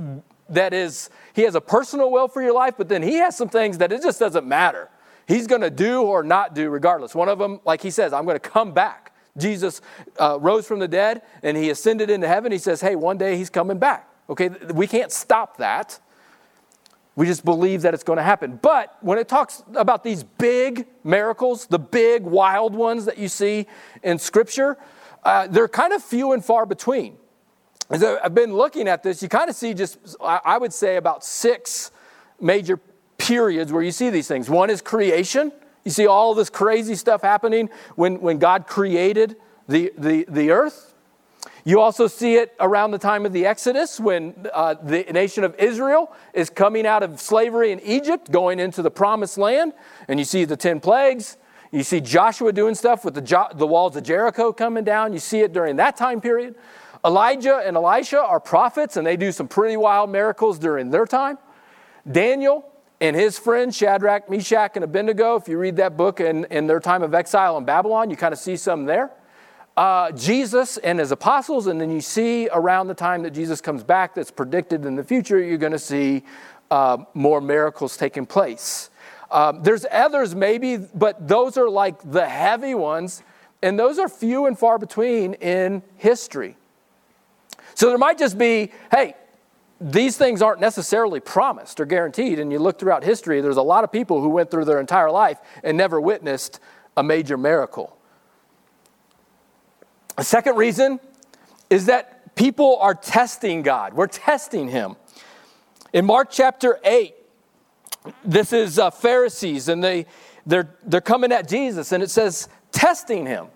that 0.50 0.74
is 0.74 1.10
he 1.34 1.42
has 1.42 1.56
a 1.56 1.62
personal 1.62 2.12
will 2.12 2.28
for 2.28 2.42
your 2.42 2.54
life 2.54 2.76
but 2.78 2.88
then 2.88 3.02
he 3.02 3.16
has 3.16 3.36
some 3.36 3.50
things 3.50 3.78
that 3.80 3.92
it 3.92 4.02
just 4.02 4.20
doesn't 4.20 4.48
matter 4.48 4.90
He's 5.28 5.48
going 5.48 5.62
to 5.62 5.70
do 5.70 6.02
or 6.02 6.24
not 6.24 6.54
do 6.54 6.70
regardless. 6.70 7.16
One 7.16 7.30
of 7.30 7.40
them, 7.40 7.60
like 7.66 7.82
he 7.82 7.90
says, 7.90 8.14
I'm 8.14 8.26
going 8.26 8.40
to 8.40 8.50
come 8.50 8.74
back. 8.74 9.14
Jesus 9.38 9.82
uh, 10.20 10.38
rose 10.40 10.68
from 10.68 10.80
the 10.80 10.88
dead 10.88 11.22
and 11.44 11.58
he 11.58 11.70
ascended 11.70 12.10
into 12.10 12.28
heaven. 12.28 12.52
He 12.52 12.58
says, 12.58 12.82
hey, 12.82 12.96
one 12.96 13.18
day 13.18 13.38
he's 13.38 13.50
coming 13.50 13.78
back. 13.78 14.10
Okay, 14.30 14.50
we 14.74 14.88
can't 14.88 15.12
stop 15.12 15.58
that. 15.58 16.00
We 17.16 17.26
just 17.26 17.46
believe 17.46 17.84
that 17.84 17.94
it's 17.94 18.04
going 18.04 18.18
to 18.18 18.24
happen. 18.24 18.60
But 18.62 18.98
when 19.02 19.18
it 19.18 19.28
talks 19.28 19.64
about 19.74 20.04
these 20.04 20.24
big 20.24 20.86
miracles, 21.04 21.66
the 21.66 21.80
big 21.80 22.24
wild 22.24 22.76
ones 22.76 23.06
that 23.06 23.18
you 23.18 23.30
see 23.30 23.68
in 24.04 24.20
Scripture, 24.20 24.78
uh, 25.24 25.48
they're 25.48 25.70
kind 25.70 25.94
of 25.94 26.04
few 26.04 26.34
and 26.34 26.44
far 26.44 26.66
between. 26.66 27.18
As 27.90 28.04
I've 28.04 28.34
been 28.34 28.54
looking 28.54 28.88
at 28.88 29.04
this, 29.04 29.22
you 29.22 29.30
kind 29.30 29.50
of 29.50 29.56
see 29.56 29.74
just, 29.74 29.98
I 30.20 30.58
would 30.58 30.74
say, 30.74 30.98
about 30.98 31.24
six 31.24 31.92
major 32.42 32.80
periods 33.26 33.72
where 33.72 33.82
you 33.82 33.92
see 33.92 34.10
these 34.10 34.28
things. 34.28 34.50
One 34.50 34.70
is 34.70 34.82
creation. 34.82 35.52
You 35.84 35.92
see 35.92 36.08
all 36.08 36.34
this 36.36 36.50
crazy 36.50 36.96
stuff 36.96 37.22
happening 37.22 37.70
when, 37.96 38.22
when 38.22 38.38
God 38.38 38.68
created 38.68 39.36
the, 39.68 39.92
the, 39.98 40.26
the 40.30 40.52
earth. 40.52 40.94
You 41.64 41.80
also 41.80 42.06
see 42.06 42.36
it 42.36 42.54
around 42.60 42.92
the 42.92 43.00
time 43.00 43.26
of 43.26 43.34
the 43.34 43.48
Exodus 43.48 44.00
when 44.00 44.36
uh, 44.54 44.76
the 44.76 45.04
nation 45.12 45.44
of 45.44 45.56
Israel 45.58 46.14
is 46.34 46.52
coming 46.52 46.86
out 46.86 47.02
of 47.02 47.20
slavery 47.20 47.72
in 47.72 47.80
Egypt, 47.80 48.32
going 48.32 48.60
into 48.60 48.84
the 48.84 48.92
promised 48.92 49.40
land. 49.40 49.74
And 50.08 50.20
you 50.20 50.26
see 50.26 50.46
the 50.46 50.56
10 50.56 50.80
plagues. 50.80 51.38
You 51.72 51.84
see 51.84 52.02
Joshua 52.02 52.54
doing 52.54 52.76
stuff 52.76 53.04
with 53.04 53.16
the, 53.16 53.22
jo- 53.22 53.50
the 53.56 53.66
walls 53.66 53.96
of 53.96 54.04
Jericho 54.04 54.54
coming 54.54 54.84
down. 54.84 55.12
You 55.12 55.20
see 55.20 55.40
it 55.40 55.54
during 55.54 55.78
that 55.78 55.98
time 55.98 56.22
period. 56.22 56.56
Elijah 57.04 57.62
and 57.66 57.76
Elisha 57.76 58.20
are 58.20 58.40
prophets, 58.40 58.98
and 58.98 59.06
they 59.06 59.18
do 59.18 59.32
some 59.32 59.48
pretty 59.48 59.78
wild 59.78 60.12
miracles 60.12 60.60
during 60.60 60.92
their 60.92 61.06
time. 61.06 61.38
Daniel 62.10 62.72
and 63.02 63.16
his 63.16 63.38
friends, 63.38 63.76
Shadrach, 63.76 64.30
Meshach, 64.30 64.72
and 64.76 64.84
Abednego, 64.84 65.36
if 65.36 65.48
you 65.48 65.58
read 65.58 65.76
that 65.78 65.98
book 65.98 66.20
in, 66.20 66.46
in 66.46 66.68
their 66.68 66.80
time 66.80 67.04
of 67.04 67.14
exile 67.14 67.58
in 67.58 67.66
Babylon, 67.66 68.10
you 68.10 68.16
kind 68.16 68.34
of 68.34 68.40
see 68.40 68.56
some 68.56 68.86
there 68.86 69.12
uh, 69.78 70.12
Jesus 70.12 70.78
and 70.78 71.00
his 71.00 71.12
apostles, 71.12 71.68
and 71.68 71.80
then 71.80 71.92
you 71.92 72.02
see 72.02 72.48
around 72.52 72.88
the 72.88 72.94
time 72.94 73.24
that 73.24 73.32
Jesus 73.32 73.60
comes 73.60 73.84
back, 73.84 74.16
that's 74.16 74.32
predicted 74.32 74.86
in 74.86 74.96
the 74.96 75.04
future, 75.04 75.40
you're 75.40 75.58
going 75.58 75.72
to 75.72 75.80
see 75.80 76.24
uh, 76.72 76.98
more 77.14 77.42
miracles 77.42 77.98
taking 77.98 78.26
place. 78.26 78.90
Um, 79.30 79.64
there's 79.64 79.86
others 79.92 80.34
maybe, 80.34 80.78
but 80.78 81.28
those 81.28 81.58
are 81.58 81.70
like 81.70 82.10
the 82.10 82.26
heavy 82.26 82.74
ones, 82.74 83.22
and 83.62 83.78
those 83.78 84.00
are 84.00 84.08
few 84.08 84.46
and 84.46 84.58
far 84.58 84.78
between 84.78 85.34
in 85.36 85.84
history. 85.98 86.56
So 87.74 87.90
there 87.90 87.98
might 87.98 88.18
just 88.18 88.38
be, 88.38 88.72
hey, 88.92 89.16
these 89.80 90.16
things 90.18 90.42
aren't 90.42 90.62
necessarily 90.62 91.20
promised 91.20 91.80
or 91.80 91.86
guaranteed. 91.86 92.40
And 92.40 92.52
you 92.52 92.60
look 92.60 92.80
throughout 92.80 93.04
history, 93.04 93.42
there's 93.42 93.58
a 93.58 93.62
lot 93.62 93.84
of 93.84 93.92
people 93.92 94.22
who 94.22 94.30
went 94.30 94.50
through 94.50 94.66
their 94.66 94.80
entire 94.80 95.12
life 95.12 95.40
and 95.64 95.78
never 95.78 96.00
witnessed 96.00 96.60
a 96.96 97.04
major 97.04 97.38
miracle. 97.38 97.98
A 100.18 100.24
second 100.24 100.56
reason 100.56 101.00
is 101.70 101.88
that 101.88 102.36
people 102.36 102.78
are 102.78 102.94
testing 102.94 103.64
God. 103.64 103.94
We're 103.94 104.08
testing 104.08 104.70
Him. 104.70 104.96
In 105.94 106.06
Mark 106.06 106.30
chapter 106.32 106.80
8, 106.84 107.14
this 108.24 108.54
is 108.54 108.80
uh, 108.80 108.92
Pharisees, 108.92 109.68
and 109.68 109.84
they, 109.84 110.06
they're, 110.46 110.76
they're 110.86 111.02
coming 111.02 111.32
at 111.32 111.48
Jesus, 111.50 111.92
and 111.92 112.04
it 112.04 112.10
says, 112.10 112.48
testing 112.72 113.26
Him. 113.26 113.48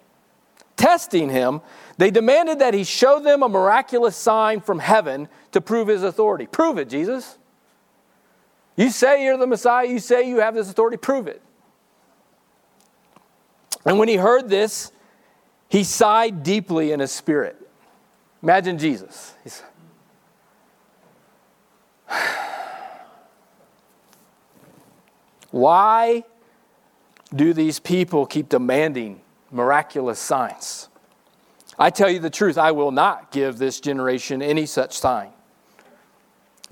Testing 0.75 1.29
Him. 1.29 1.61
They 1.99 2.11
demanded 2.11 2.59
that 2.59 2.73
He 2.73 2.85
show 2.85 3.19
them 3.19 3.43
a 3.43 3.49
miraculous 3.49 4.15
sign 4.15 4.61
from 4.61 4.79
heaven 4.79 5.27
to 5.51 5.59
prove 5.59 5.89
His 5.89 6.01
authority. 6.01 6.47
Prove 6.47 6.77
it, 6.77 6.87
Jesus. 6.87 7.37
You 8.77 8.89
say 8.89 9.25
you're 9.25 9.35
the 9.35 9.45
Messiah, 9.45 9.85
you 9.85 9.99
say 9.99 10.29
you 10.29 10.37
have 10.37 10.55
this 10.55 10.69
authority, 10.69 10.95
prove 10.95 11.27
it. 11.27 11.41
And 13.85 13.99
when 13.99 14.07
he 14.07 14.15
heard 14.15 14.47
this, 14.49 14.93
he 15.67 15.83
sighed 15.83 16.43
deeply 16.43 16.93
in 16.93 17.01
his 17.01 17.11
spirit. 17.11 17.57
Imagine 18.41 18.77
Jesus. 18.77 19.33
He's, 19.43 19.61
Why 25.51 26.23
do 27.35 27.53
these 27.53 27.79
people 27.79 28.25
keep 28.25 28.47
demanding 28.47 29.21
miraculous 29.51 30.19
signs? 30.19 30.88
I 31.79 31.89
tell 31.89 32.09
you 32.09 32.19
the 32.19 32.29
truth, 32.29 32.57
I 32.57 32.71
will 32.71 32.91
not 32.91 33.31
give 33.31 33.57
this 33.57 33.79
generation 33.79 34.41
any 34.41 34.65
such 34.65 34.97
sign. 34.97 35.29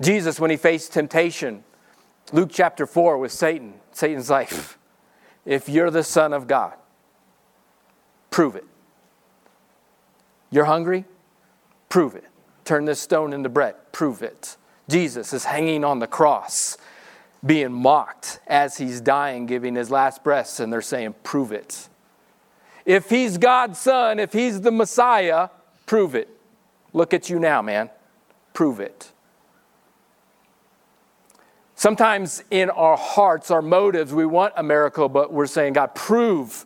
Jesus, 0.02 0.38
when 0.38 0.50
he 0.50 0.56
faced 0.56 0.92
temptation, 0.92 1.64
Luke 2.30 2.50
chapter 2.52 2.86
4 2.86 3.16
with 3.16 3.32
Satan, 3.32 3.74
Satan's 3.92 4.28
like, 4.28 4.52
if 5.46 5.68
you're 5.68 5.90
the 5.90 6.04
Son 6.04 6.34
of 6.34 6.46
God, 6.46 6.74
prove 8.30 8.54
it. 8.54 8.66
You're 10.50 10.66
hungry? 10.66 11.06
Prove 11.88 12.14
it. 12.14 12.24
Turn 12.64 12.84
this 12.84 13.00
stone 13.00 13.32
into 13.32 13.48
bread. 13.48 13.74
Prove 13.92 14.22
it. 14.22 14.56
Jesus 14.90 15.32
is 15.32 15.44
hanging 15.44 15.84
on 15.84 15.98
the 15.98 16.06
cross, 16.06 16.76
being 17.44 17.72
mocked 17.72 18.40
as 18.46 18.76
he's 18.76 19.00
dying, 19.00 19.46
giving 19.46 19.74
his 19.74 19.90
last 19.90 20.22
breaths, 20.22 20.60
and 20.60 20.72
they're 20.72 20.82
saying, 20.82 21.14
Prove 21.22 21.52
it. 21.52 21.88
If 22.88 23.10
he's 23.10 23.36
God's 23.36 23.78
son, 23.78 24.18
if 24.18 24.32
he's 24.32 24.62
the 24.62 24.70
Messiah, 24.70 25.50
prove 25.84 26.14
it. 26.14 26.26
Look 26.94 27.12
at 27.12 27.28
you 27.28 27.38
now, 27.38 27.60
man. 27.60 27.90
Prove 28.54 28.80
it. 28.80 29.12
Sometimes 31.74 32.42
in 32.50 32.70
our 32.70 32.96
hearts, 32.96 33.50
our 33.50 33.60
motives, 33.60 34.14
we 34.14 34.24
want 34.24 34.54
a 34.56 34.62
miracle, 34.62 35.10
but 35.10 35.30
we're 35.30 35.46
saying, 35.46 35.74
God, 35.74 35.94
prove 35.94 36.64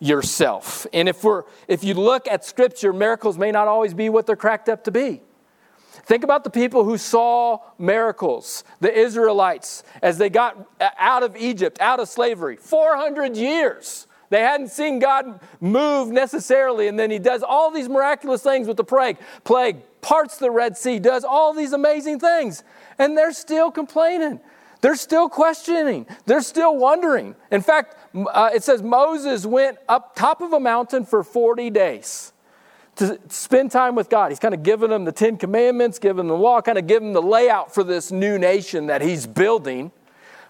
yourself. 0.00 0.88
And 0.92 1.08
if 1.08 1.22
we're 1.22 1.44
if 1.68 1.84
you 1.84 1.94
look 1.94 2.26
at 2.26 2.44
scripture, 2.44 2.92
miracles 2.92 3.38
may 3.38 3.52
not 3.52 3.68
always 3.68 3.94
be 3.94 4.08
what 4.08 4.26
they're 4.26 4.34
cracked 4.34 4.68
up 4.68 4.82
to 4.84 4.90
be. 4.90 5.20
Think 5.92 6.24
about 6.24 6.42
the 6.42 6.50
people 6.50 6.82
who 6.82 6.98
saw 6.98 7.60
miracles, 7.78 8.64
the 8.80 8.92
Israelites, 8.92 9.84
as 10.02 10.18
they 10.18 10.30
got 10.30 10.68
out 10.98 11.22
of 11.22 11.36
Egypt, 11.36 11.80
out 11.80 12.00
of 12.00 12.08
slavery, 12.08 12.56
400 12.56 13.36
years. 13.36 14.08
They 14.30 14.40
hadn't 14.40 14.68
seen 14.68 15.00
God 15.00 15.40
move 15.60 16.08
necessarily, 16.08 16.88
and 16.88 16.98
then 16.98 17.10
He 17.10 17.18
does 17.18 17.42
all 17.42 17.70
these 17.70 17.88
miraculous 17.88 18.42
things 18.42 18.66
with 18.66 18.76
the 18.76 18.84
plague, 18.84 19.18
plague 19.44 19.82
parts 20.00 20.38
the 20.38 20.50
Red 20.50 20.76
Sea, 20.76 20.98
does 20.98 21.24
all 21.24 21.52
these 21.52 21.72
amazing 21.72 22.20
things, 22.20 22.62
and 22.98 23.18
they're 23.18 23.32
still 23.32 23.70
complaining. 23.70 24.40
They're 24.80 24.96
still 24.96 25.28
questioning. 25.28 26.06
They're 26.24 26.40
still 26.40 26.76
wondering. 26.76 27.34
In 27.50 27.60
fact, 27.60 27.96
uh, 28.14 28.50
it 28.54 28.62
says 28.62 28.82
Moses 28.82 29.44
went 29.44 29.78
up 29.88 30.16
top 30.16 30.40
of 30.40 30.52
a 30.52 30.60
mountain 30.60 31.04
for 31.04 31.22
40 31.22 31.68
days 31.70 32.32
to 32.96 33.18
spend 33.28 33.70
time 33.70 33.94
with 33.94 34.08
God. 34.08 34.30
He's 34.30 34.38
kind 34.38 34.54
of 34.54 34.62
giving 34.62 34.90
them 34.90 35.04
the 35.04 35.12
Ten 35.12 35.36
Commandments, 35.36 35.98
them 35.98 36.28
the 36.28 36.36
law, 36.36 36.60
kind 36.60 36.78
of 36.78 36.86
them 36.86 37.12
the 37.12 37.22
layout 37.22 37.74
for 37.74 37.84
this 37.84 38.10
new 38.10 38.38
nation 38.38 38.86
that 38.86 39.02
he's 39.02 39.26
building. 39.26 39.92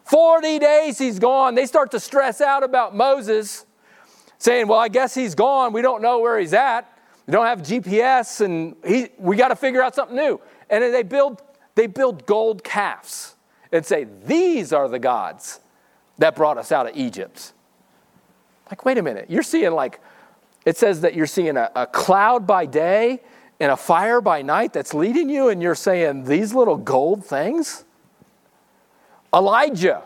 40 0.04 0.58
days 0.58 0.98
he's 0.98 1.18
gone. 1.18 1.54
They 1.54 1.66
start 1.66 1.90
to 1.92 2.00
stress 2.00 2.40
out 2.40 2.62
about 2.62 2.94
Moses, 2.94 3.66
saying, 4.40 4.66
Well, 4.66 4.80
I 4.80 4.88
guess 4.88 5.14
he's 5.14 5.36
gone. 5.36 5.72
We 5.72 5.82
don't 5.82 6.02
know 6.02 6.18
where 6.18 6.40
he's 6.40 6.52
at. 6.52 6.92
We 7.28 7.32
don't 7.32 7.46
have 7.46 7.62
GPS, 7.62 8.40
and 8.40 8.74
he, 8.84 9.10
we 9.18 9.36
got 9.36 9.48
to 9.48 9.56
figure 9.56 9.80
out 9.80 9.94
something 9.94 10.16
new. 10.16 10.40
And 10.68 10.82
they 10.82 11.04
build, 11.04 11.40
they 11.76 11.86
build 11.86 12.26
gold 12.26 12.64
calves 12.64 13.36
and 13.70 13.86
say, 13.86 14.08
These 14.26 14.72
are 14.72 14.88
the 14.88 14.98
gods 14.98 15.60
that 16.18 16.34
brought 16.34 16.58
us 16.58 16.72
out 16.72 16.88
of 16.88 16.96
Egypt. 16.96 17.52
Like, 18.68 18.84
wait 18.84 18.98
a 18.98 19.02
minute, 19.02 19.26
you're 19.28 19.42
seeing 19.42 19.72
like, 19.72 20.00
it 20.64 20.76
says 20.76 21.00
that 21.00 21.14
you're 21.14 21.26
seeing 21.26 21.56
a, 21.56 21.70
a 21.74 21.86
cloud 21.86 22.46
by 22.46 22.66
day 22.66 23.20
and 23.58 23.72
a 23.72 23.76
fire 23.76 24.20
by 24.20 24.42
night 24.42 24.72
that's 24.72 24.94
leading 24.94 25.28
you, 25.28 25.48
and 25.48 25.62
you're 25.62 25.74
saying 25.74 26.24
these 26.24 26.54
little 26.54 26.76
gold 26.76 27.24
things? 27.24 27.84
Elijah. 29.34 30.02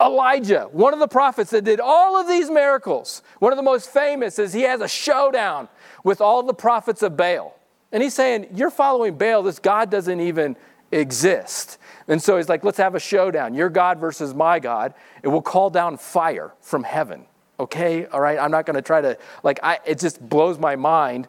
Elijah, 0.00 0.68
one 0.72 0.92
of 0.92 1.00
the 1.00 1.08
prophets 1.08 1.50
that 1.50 1.64
did 1.64 1.80
all 1.80 2.20
of 2.20 2.28
these 2.28 2.50
miracles, 2.50 3.22
one 3.38 3.52
of 3.52 3.56
the 3.56 3.62
most 3.62 3.90
famous 3.90 4.38
is 4.38 4.52
he 4.52 4.62
has 4.62 4.80
a 4.80 4.88
showdown 4.88 5.68
with 6.04 6.20
all 6.20 6.42
the 6.42 6.54
prophets 6.54 7.02
of 7.02 7.16
Baal. 7.16 7.58
And 7.92 8.02
he's 8.02 8.14
saying, 8.14 8.48
You're 8.54 8.70
following 8.70 9.16
Baal, 9.16 9.42
this 9.42 9.58
God 9.58 9.90
doesn't 9.90 10.20
even 10.20 10.56
exist. 10.92 11.78
And 12.08 12.22
so 12.22 12.36
he's 12.36 12.48
like, 12.48 12.64
let's 12.64 12.78
have 12.78 12.94
a 12.94 13.00
showdown. 13.00 13.54
Your 13.54 13.68
God 13.68 13.98
versus 13.98 14.34
my 14.34 14.58
God. 14.58 14.94
It 15.22 15.28
will 15.28 15.42
call 15.42 15.70
down 15.70 15.96
fire 15.96 16.52
from 16.60 16.84
heaven. 16.84 17.26
Okay? 17.58 18.06
All 18.06 18.20
right? 18.20 18.38
I'm 18.38 18.50
not 18.50 18.66
going 18.66 18.76
to 18.76 18.82
try 18.82 19.00
to, 19.00 19.18
like, 19.42 19.58
I, 19.62 19.80
it 19.84 19.98
just 19.98 20.26
blows 20.26 20.58
my 20.58 20.76
mind 20.76 21.26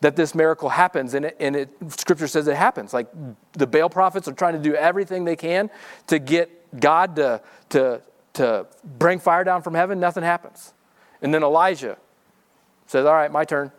that 0.00 0.16
this 0.16 0.34
miracle 0.34 0.68
happens. 0.68 1.14
And, 1.14 1.26
it, 1.26 1.36
and 1.40 1.56
it, 1.56 1.70
scripture 1.88 2.26
says 2.26 2.46
it 2.48 2.56
happens. 2.56 2.92
Like, 2.92 3.08
the 3.52 3.66
Baal 3.66 3.88
prophets 3.88 4.28
are 4.28 4.32
trying 4.32 4.54
to 4.54 4.58
do 4.58 4.74
everything 4.74 5.24
they 5.24 5.36
can 5.36 5.70
to 6.08 6.18
get 6.18 6.78
God 6.78 7.16
to, 7.16 7.40
to, 7.72 8.00
to 8.34 8.66
bring 8.98 9.18
fire 9.18 9.44
down 9.44 9.62
from 9.62 9.74
heaven. 9.74 10.00
Nothing 10.00 10.22
happens. 10.22 10.72
And 11.20 11.32
then 11.34 11.42
Elijah 11.42 11.98
says, 12.86 13.04
all 13.04 13.14
right, 13.14 13.30
my 13.30 13.44
turn. 13.44 13.72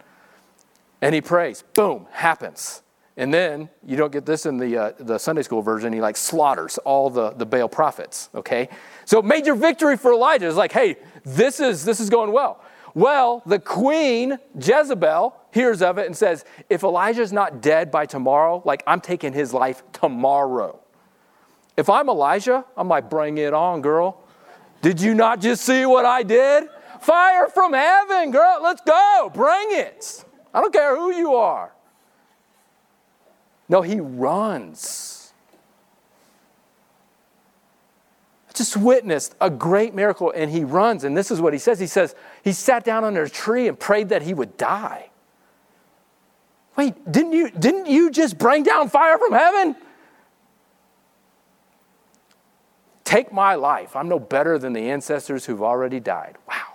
And 1.02 1.14
he 1.14 1.22
prays. 1.22 1.64
Boom, 1.74 2.08
happens. 2.12 2.82
And 3.16 3.34
then 3.34 3.70
you 3.86 3.96
don't 3.96 4.12
get 4.12 4.26
this 4.26 4.46
in 4.46 4.58
the, 4.58 4.78
uh, 4.78 4.92
the 4.98 5.18
Sunday 5.18 5.44
school 5.44 5.62
version. 5.62 5.94
He 5.94 6.02
like 6.02 6.18
slaughters 6.18 6.80
all 6.80 7.10
the, 7.10 7.32
the 7.32 7.46
Baal 7.46 7.70
prophets. 7.70 8.30
Okay, 8.34 8.70
so 9.06 9.22
major 9.22 9.54
victory 9.54 9.98
for 9.98 10.14
Elijah 10.14 10.48
is 10.48 10.56
like, 10.56 10.72
hey, 10.72 10.96
this 11.24 11.60
is 11.60 11.86
this 11.86 12.00
is 12.00 12.10
going 12.10 12.32
well. 12.32 12.64
Well, 12.96 13.44
the 13.46 13.60
queen 13.60 14.38
Jezebel 14.60 15.36
hears 15.52 15.82
of 15.82 15.98
it 15.98 16.06
and 16.06 16.16
says, 16.16 16.46
if 16.70 16.84
Elijah's 16.84 17.34
not 17.34 17.62
dead 17.62 17.92
by 17.92 18.06
tomorrow, 18.06 18.62
like 18.66 18.84
I'm 18.88 19.02
taking 19.02 19.34
his 19.34 19.54
life 19.54 19.84
tomorrow. 19.94 20.80
If 21.76 21.90
I'm 21.90 22.10
Elijah, 22.10 22.66
I'm 22.78 22.88
like, 22.88 23.10
bring 23.10 23.38
it 23.38 23.54
on, 23.54 23.82
girl. 23.82 24.20
Did 24.82 25.02
you 25.02 25.14
not 25.14 25.40
just 25.40 25.64
see 25.64 25.86
what 25.86 26.06
I 26.06 26.24
did? 26.24 26.68
Fire 27.02 27.48
from 27.50 27.74
heaven, 27.74 28.32
girl. 28.32 28.60
Let's 28.62 28.82
go. 28.82 29.32
Bring 29.34 29.68
it. 29.72 30.24
I 30.54 30.62
don't 30.62 30.74
care 30.74 30.96
who 30.96 31.12
you 31.12 31.36
are. 31.36 31.74
No, 33.68 33.82
he 33.82 34.00
runs. 34.00 35.34
Just 38.54 38.78
witnessed 38.78 39.36
a 39.42 39.50
great 39.50 39.96
miracle 39.96 40.32
and 40.36 40.52
he 40.52 40.64
runs. 40.64 41.04
And 41.04 41.18
this 41.18 41.32
is 41.32 41.42
what 41.42 41.54
he 41.54 41.60
says. 41.60 41.80
He 41.80 41.88
says, 41.88 42.14
he 42.44 42.52
sat 42.52 42.84
down 42.84 43.04
under 43.04 43.24
a 43.24 43.30
tree 43.30 43.68
and 43.68 43.80
prayed 43.80 44.10
that 44.10 44.22
he 44.22 44.34
would 44.34 44.58
die. 44.58 45.10
Wait, 46.76 47.12
didn't 47.12 47.34
you, 47.34 47.50
didn't 47.50 47.88
you 47.88 48.12
just 48.12 48.38
bring 48.38 48.62
down 48.64 48.90
fire 48.90 49.18
from 49.18 49.34
heaven? 49.34 49.76
Take 53.04 53.34
my 53.34 53.56
life. 53.56 53.96
I'm 53.96 54.08
no 54.08 54.20
better 54.20 54.58
than 54.58 54.74
the 54.74 54.90
ancestors 54.90 55.46
who've 55.46 55.62
already 55.62 56.00
died. 56.00 56.38
Wow. 56.48 56.74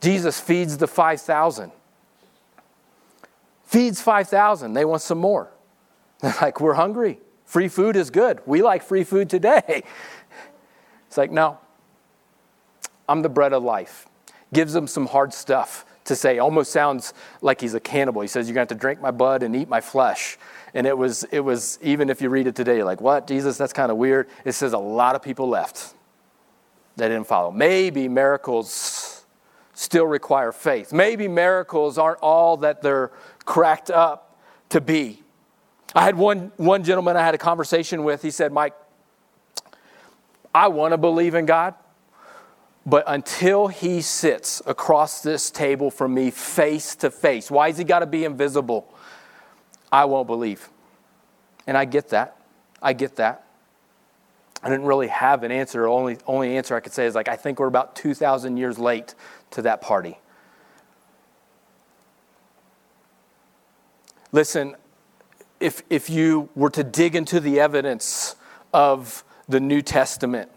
Jesus 0.00 0.40
feeds 0.40 0.78
the 0.78 0.86
5,000. 0.86 1.72
Feeds 3.64 4.00
5,000. 4.00 4.72
They 4.72 4.84
want 4.84 5.02
some 5.02 5.18
more. 5.18 5.50
They're 6.20 6.34
like, 6.40 6.60
we're 6.60 6.74
hungry. 6.74 7.20
Free 7.44 7.68
food 7.68 7.96
is 7.96 8.10
good. 8.10 8.40
We 8.46 8.62
like 8.62 8.82
free 8.82 9.04
food 9.04 9.30
today. 9.30 9.84
It's 11.08 11.16
like, 11.16 11.32
no, 11.32 11.58
I'm 13.08 13.22
the 13.22 13.28
bread 13.28 13.52
of 13.52 13.64
life. 13.64 14.06
Gives 14.52 14.72
them 14.72 14.86
some 14.86 15.06
hard 15.06 15.34
stuff 15.34 15.84
to 16.04 16.14
say. 16.14 16.38
Almost 16.38 16.70
sounds 16.70 17.14
like 17.42 17.60
he's 17.60 17.74
a 17.74 17.80
cannibal. 17.80 18.22
He 18.22 18.28
says, 18.28 18.46
You're 18.46 18.54
going 18.54 18.68
to 18.68 18.72
have 18.74 18.78
to 18.78 18.80
drink 18.80 19.00
my 19.00 19.10
blood 19.10 19.42
and 19.42 19.56
eat 19.56 19.68
my 19.68 19.80
flesh. 19.80 20.38
And 20.74 20.86
it 20.86 20.96
was, 20.96 21.24
it 21.24 21.40
was, 21.40 21.78
even 21.82 22.10
if 22.10 22.20
you 22.20 22.28
read 22.28 22.46
it 22.46 22.54
today, 22.54 22.82
like, 22.82 23.00
What? 23.00 23.26
Jesus, 23.26 23.56
that's 23.56 23.72
kind 23.72 23.90
of 23.90 23.96
weird. 23.96 24.28
It 24.44 24.52
says 24.52 24.72
a 24.72 24.78
lot 24.78 25.14
of 25.14 25.22
people 25.22 25.48
left. 25.48 25.94
They 26.96 27.08
didn't 27.08 27.26
follow. 27.26 27.50
Maybe 27.50 28.08
miracles 28.08 29.24
still 29.72 30.06
require 30.06 30.52
faith. 30.52 30.92
Maybe 30.92 31.28
miracles 31.28 31.96
aren't 31.96 32.20
all 32.20 32.58
that 32.58 32.82
they're 32.82 33.10
cracked 33.44 33.90
up 33.90 34.38
to 34.68 34.80
be. 34.80 35.22
I 35.94 36.04
had 36.04 36.16
one, 36.16 36.52
one 36.56 36.84
gentleman 36.84 37.16
I 37.16 37.24
had 37.24 37.34
a 37.34 37.38
conversation 37.38 38.04
with. 38.04 38.22
He 38.22 38.30
said, 38.30 38.52
Mike, 38.52 38.74
I 40.54 40.68
want 40.68 40.92
to 40.92 40.98
believe 40.98 41.34
in 41.34 41.46
God. 41.46 41.74
But 42.86 43.04
until 43.06 43.68
he 43.68 44.00
sits 44.00 44.62
across 44.66 45.22
this 45.22 45.50
table 45.50 45.90
from 45.90 46.14
me 46.14 46.30
face 46.30 46.94
to 46.96 47.10
face, 47.10 47.50
why 47.50 47.68
has 47.68 47.78
he 47.78 47.84
got 47.84 48.00
to 48.00 48.06
be 48.06 48.24
invisible? 48.24 48.92
I 49.92 50.04
won't 50.04 50.26
believe. 50.26 50.68
And 51.66 51.76
I 51.76 51.84
get 51.84 52.08
that. 52.10 52.36
I 52.82 52.92
get 52.92 53.16
that. 53.16 53.46
I 54.62 54.68
didn't 54.68 54.84
really 54.84 55.08
have 55.08 55.42
an 55.42 55.50
answer. 55.50 55.86
Only, 55.86 56.18
only 56.26 56.56
answer 56.56 56.74
I 56.74 56.80
could 56.80 56.92
say 56.92 57.06
is 57.06 57.14
like, 57.14 57.28
I 57.28 57.36
think 57.36 57.58
we're 57.58 57.66
about 57.66 57.96
2,000 57.96 58.56
years 58.56 58.78
late 58.78 59.14
to 59.52 59.62
that 59.62 59.80
party. 59.80 60.18
Listen, 64.32 64.76
if, 65.58 65.82
if 65.90 66.08
you 66.08 66.48
were 66.54 66.70
to 66.70 66.84
dig 66.84 67.16
into 67.16 67.40
the 67.40 67.58
evidence 67.58 68.36
of 68.72 69.24
the 69.48 69.60
New 69.60 69.82
Testament, 69.82 70.50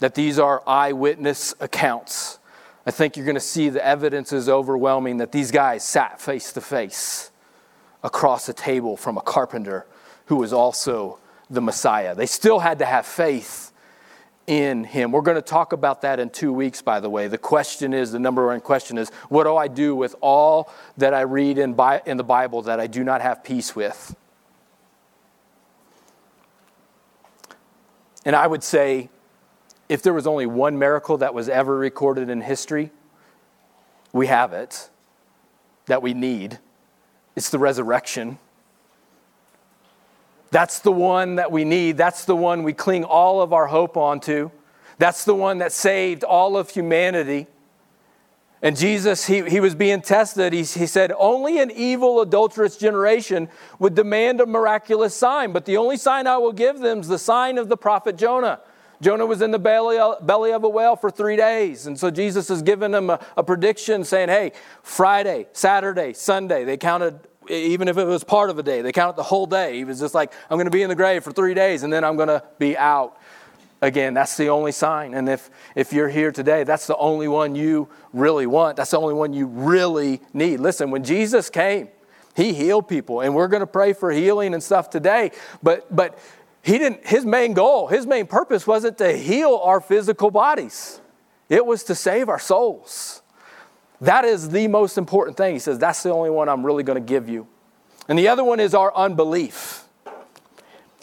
that 0.00 0.14
these 0.14 0.38
are 0.38 0.62
eyewitness 0.66 1.54
accounts. 1.60 2.38
I 2.86 2.90
think 2.90 3.16
you're 3.16 3.26
going 3.26 3.34
to 3.34 3.40
see 3.40 3.68
the 3.68 3.84
evidence 3.84 4.32
is 4.32 4.48
overwhelming 4.48 5.18
that 5.18 5.32
these 5.32 5.50
guys 5.50 5.84
sat 5.84 6.20
face 6.20 6.52
to 6.52 6.60
face 6.60 7.30
across 8.02 8.48
a 8.48 8.52
table 8.52 8.96
from 8.96 9.16
a 9.16 9.22
carpenter 9.22 9.86
who 10.26 10.36
was 10.36 10.52
also 10.52 11.18
the 11.50 11.60
Messiah. 11.60 12.14
They 12.14 12.26
still 12.26 12.58
had 12.58 12.78
to 12.80 12.84
have 12.84 13.06
faith 13.06 13.72
in 14.46 14.84
him. 14.84 15.12
We're 15.12 15.22
going 15.22 15.36
to 15.36 15.42
talk 15.42 15.72
about 15.72 16.02
that 16.02 16.18
in 16.18 16.30
two 16.30 16.52
weeks, 16.52 16.80
by 16.80 17.00
the 17.00 17.10
way. 17.10 17.28
The 17.28 17.38
question 17.38 17.92
is 17.92 18.12
the 18.12 18.18
number 18.18 18.46
one 18.46 18.60
question 18.60 18.96
is 18.96 19.10
what 19.28 19.44
do 19.44 19.56
I 19.56 19.68
do 19.68 19.94
with 19.94 20.16
all 20.20 20.72
that 20.96 21.12
I 21.12 21.20
read 21.22 21.58
in, 21.58 21.78
in 22.06 22.16
the 22.16 22.24
Bible 22.24 22.62
that 22.62 22.80
I 22.80 22.86
do 22.86 23.04
not 23.04 23.20
have 23.20 23.44
peace 23.44 23.76
with? 23.76 24.16
And 28.24 28.34
I 28.34 28.46
would 28.46 28.62
say 28.62 29.10
if 29.88 30.02
there 30.02 30.12
was 30.12 30.26
only 30.26 30.46
one 30.46 30.78
miracle 30.78 31.18
that 31.18 31.34
was 31.34 31.48
ever 31.48 31.76
recorded 31.76 32.28
in 32.28 32.40
history, 32.40 32.90
we 34.12 34.26
have 34.26 34.52
it 34.52 34.88
that 35.86 36.02
we 36.02 36.14
need. 36.14 36.58
It's 37.38 37.50
the 37.50 37.58
resurrection. 37.60 38.36
That's 40.50 40.80
the 40.80 40.90
one 40.90 41.36
that 41.36 41.52
we 41.52 41.64
need. 41.64 41.96
That's 41.96 42.24
the 42.24 42.34
one 42.34 42.64
we 42.64 42.72
cling 42.72 43.04
all 43.04 43.40
of 43.40 43.52
our 43.52 43.68
hope 43.68 43.96
onto. 43.96 44.50
That's 44.98 45.24
the 45.24 45.36
one 45.36 45.58
that 45.58 45.70
saved 45.70 46.24
all 46.24 46.56
of 46.56 46.68
humanity. 46.68 47.46
And 48.60 48.76
Jesus, 48.76 49.24
he, 49.24 49.48
he 49.48 49.60
was 49.60 49.76
being 49.76 50.02
tested. 50.02 50.52
He, 50.52 50.64
he 50.64 50.86
said, 50.88 51.12
Only 51.16 51.60
an 51.60 51.70
evil, 51.70 52.20
adulterous 52.22 52.76
generation 52.76 53.48
would 53.78 53.94
demand 53.94 54.40
a 54.40 54.46
miraculous 54.46 55.14
sign, 55.14 55.52
but 55.52 55.64
the 55.64 55.76
only 55.76 55.96
sign 55.96 56.26
I 56.26 56.38
will 56.38 56.52
give 56.52 56.80
them 56.80 56.98
is 56.98 57.06
the 57.06 57.20
sign 57.20 57.56
of 57.56 57.68
the 57.68 57.76
prophet 57.76 58.18
Jonah. 58.18 58.58
Jonah 59.00 59.26
was 59.26 59.42
in 59.42 59.52
the 59.52 59.58
belly, 59.58 59.98
belly 60.22 60.52
of 60.52 60.64
a 60.64 60.68
whale 60.68 60.96
for 60.96 61.10
three 61.10 61.36
days. 61.36 61.86
And 61.86 61.98
so 61.98 62.10
Jesus 62.10 62.48
has 62.48 62.62
given 62.62 62.90
them 62.90 63.10
a, 63.10 63.24
a 63.36 63.44
prediction 63.44 64.04
saying, 64.04 64.28
hey, 64.28 64.52
Friday, 64.82 65.46
Saturday, 65.52 66.12
Sunday, 66.12 66.64
they 66.64 66.76
counted 66.76 67.27
even 67.50 67.88
if 67.88 67.98
it 67.98 68.04
was 68.04 68.24
part 68.24 68.50
of 68.50 68.58
a 68.58 68.62
day, 68.62 68.82
they 68.82 68.92
counted 68.92 69.16
the 69.16 69.22
whole 69.22 69.46
day. 69.46 69.76
He 69.76 69.84
was 69.84 70.00
just 70.00 70.14
like, 70.14 70.32
I'm 70.50 70.56
going 70.56 70.66
to 70.66 70.70
be 70.70 70.82
in 70.82 70.88
the 70.88 70.94
grave 70.94 71.24
for 71.24 71.32
three 71.32 71.54
days 71.54 71.82
and 71.82 71.92
then 71.92 72.04
I'm 72.04 72.16
going 72.16 72.28
to 72.28 72.42
be 72.58 72.76
out 72.76 73.18
again. 73.80 74.14
That's 74.14 74.36
the 74.36 74.48
only 74.48 74.72
sign. 74.72 75.14
And 75.14 75.28
if, 75.28 75.50
if 75.74 75.92
you're 75.92 76.08
here 76.08 76.32
today, 76.32 76.64
that's 76.64 76.86
the 76.86 76.96
only 76.96 77.28
one 77.28 77.54
you 77.54 77.88
really 78.12 78.46
want. 78.46 78.76
That's 78.76 78.90
the 78.90 79.00
only 79.00 79.14
one 79.14 79.32
you 79.32 79.46
really 79.46 80.20
need. 80.32 80.60
Listen, 80.60 80.90
when 80.90 81.04
Jesus 81.04 81.50
came, 81.50 81.88
he 82.34 82.52
healed 82.52 82.86
people, 82.86 83.20
and 83.20 83.34
we're 83.34 83.48
going 83.48 83.60
to 83.60 83.66
pray 83.66 83.92
for 83.92 84.12
healing 84.12 84.54
and 84.54 84.62
stuff 84.62 84.90
today. 84.90 85.32
But, 85.62 85.94
but 85.94 86.18
he 86.62 86.78
didn't, 86.78 87.06
his 87.06 87.24
main 87.24 87.52
goal, 87.52 87.88
his 87.88 88.06
main 88.06 88.26
purpose 88.26 88.66
wasn't 88.66 88.98
to 88.98 89.16
heal 89.16 89.60
our 89.62 89.80
physical 89.80 90.30
bodies, 90.30 91.00
it 91.48 91.64
was 91.64 91.84
to 91.84 91.94
save 91.94 92.28
our 92.28 92.38
souls. 92.38 93.22
That 94.00 94.24
is 94.24 94.50
the 94.50 94.68
most 94.68 94.98
important 94.98 95.36
thing. 95.36 95.54
He 95.54 95.58
says, 95.58 95.78
That's 95.78 96.02
the 96.02 96.10
only 96.10 96.30
one 96.30 96.48
I'm 96.48 96.64
really 96.64 96.82
going 96.82 97.02
to 97.02 97.06
give 97.06 97.28
you. 97.28 97.46
And 98.08 98.18
the 98.18 98.28
other 98.28 98.44
one 98.44 98.60
is 98.60 98.74
our 98.74 98.94
unbelief. 98.94 99.84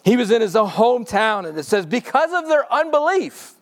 He 0.04 0.16
was 0.16 0.30
in 0.30 0.40
his 0.40 0.54
own 0.54 0.70
hometown, 0.70 1.48
and 1.48 1.58
it 1.58 1.64
says, 1.64 1.84
Because 1.84 2.32
of 2.32 2.48
their 2.48 2.72
unbelief, 2.72 3.54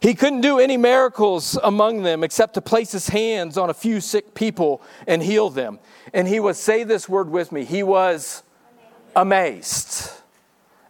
he 0.00 0.14
couldn't 0.14 0.40
do 0.40 0.58
any 0.58 0.76
miracles 0.76 1.58
among 1.62 2.02
them 2.02 2.24
except 2.24 2.54
to 2.54 2.62
place 2.62 2.92
his 2.92 3.08
hands 3.08 3.58
on 3.58 3.68
a 3.68 3.74
few 3.74 4.00
sick 4.00 4.34
people 4.34 4.80
and 5.06 5.22
heal 5.22 5.50
them. 5.50 5.78
And 6.14 6.26
he 6.26 6.40
was, 6.40 6.58
say 6.58 6.84
this 6.84 7.08
word 7.08 7.28
with 7.28 7.52
me, 7.52 7.64
he 7.64 7.82
was 7.82 8.42
amazed 9.14 10.10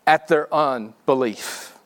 at 0.07 0.29
their 0.29 0.53
unbelief. 0.55 1.77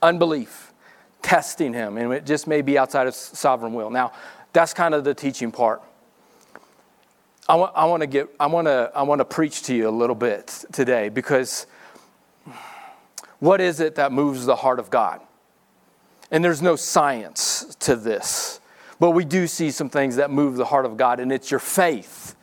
Unbelief, 0.00 0.72
testing 1.20 1.72
him, 1.74 1.98
and 1.98 2.12
it 2.12 2.24
just 2.24 2.46
may 2.46 2.62
be 2.62 2.78
outside 2.78 3.06
of 3.06 3.14
sovereign 3.14 3.74
will. 3.74 3.90
Now, 3.90 4.12
that's 4.56 4.72
kind 4.72 4.94
of 4.94 5.04
the 5.04 5.12
teaching 5.12 5.52
part. 5.52 5.82
I 7.46 7.56
want, 7.56 7.72
I 7.76 7.84
want 7.84 8.00
to 8.00 8.06
get, 8.06 8.30
I 8.40 8.46
want 8.46 8.66
to, 8.68 8.90
I 8.94 9.02
want 9.02 9.18
to 9.18 9.26
preach 9.26 9.64
to 9.64 9.74
you 9.74 9.86
a 9.86 9.90
little 9.90 10.16
bit 10.16 10.64
today 10.72 11.10
because 11.10 11.66
what 13.38 13.60
is 13.60 13.80
it 13.80 13.96
that 13.96 14.12
moves 14.12 14.46
the 14.46 14.56
heart 14.56 14.78
of 14.78 14.88
God? 14.88 15.20
And 16.30 16.42
there's 16.42 16.62
no 16.62 16.74
science 16.74 17.76
to 17.80 17.96
this, 17.96 18.60
but 18.98 19.10
we 19.10 19.26
do 19.26 19.46
see 19.46 19.70
some 19.70 19.90
things 19.90 20.16
that 20.16 20.30
move 20.30 20.56
the 20.56 20.64
heart 20.64 20.86
of 20.86 20.96
God, 20.96 21.20
and 21.20 21.30
it's 21.30 21.50
your 21.50 21.60
faith. 21.60 22.34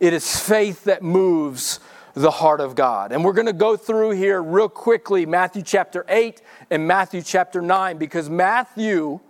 It 0.00 0.12
is 0.12 0.36
faith 0.40 0.82
that 0.84 1.04
moves 1.04 1.78
the 2.14 2.32
heart 2.32 2.60
of 2.60 2.74
God. 2.74 3.12
And 3.12 3.24
we're 3.24 3.34
going 3.34 3.46
to 3.46 3.52
go 3.52 3.76
through 3.76 4.10
here 4.10 4.42
real 4.42 4.68
quickly 4.68 5.26
Matthew 5.26 5.62
chapter 5.62 6.04
8 6.08 6.42
and 6.70 6.88
Matthew 6.88 7.22
chapter 7.22 7.62
9 7.62 7.98
because 7.98 8.28
Matthew, 8.28 9.20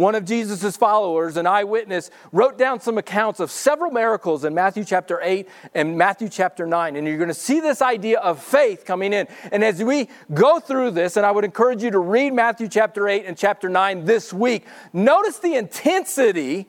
one 0.00 0.14
of 0.14 0.24
Jesus' 0.24 0.78
followers, 0.78 1.36
an 1.36 1.46
eyewitness, 1.46 2.10
wrote 2.32 2.56
down 2.56 2.80
some 2.80 2.96
accounts 2.96 3.38
of 3.38 3.50
several 3.50 3.90
miracles 3.90 4.44
in 4.44 4.54
Matthew 4.54 4.82
chapter 4.82 5.20
8 5.22 5.46
and 5.74 5.98
Matthew 5.98 6.30
chapter 6.30 6.66
9. 6.66 6.96
And 6.96 7.06
you're 7.06 7.18
going 7.18 7.28
to 7.28 7.34
see 7.34 7.60
this 7.60 7.82
idea 7.82 8.18
of 8.18 8.42
faith 8.42 8.86
coming 8.86 9.12
in. 9.12 9.28
And 9.52 9.62
as 9.62 9.84
we 9.84 10.08
go 10.32 10.58
through 10.58 10.92
this, 10.92 11.18
and 11.18 11.26
I 11.26 11.30
would 11.30 11.44
encourage 11.44 11.82
you 11.82 11.90
to 11.90 11.98
read 11.98 12.32
Matthew 12.32 12.66
chapter 12.66 13.08
8 13.08 13.26
and 13.26 13.36
chapter 13.36 13.68
9 13.68 14.06
this 14.06 14.32
week, 14.32 14.66
notice 14.94 15.38
the 15.38 15.54
intensity 15.54 16.66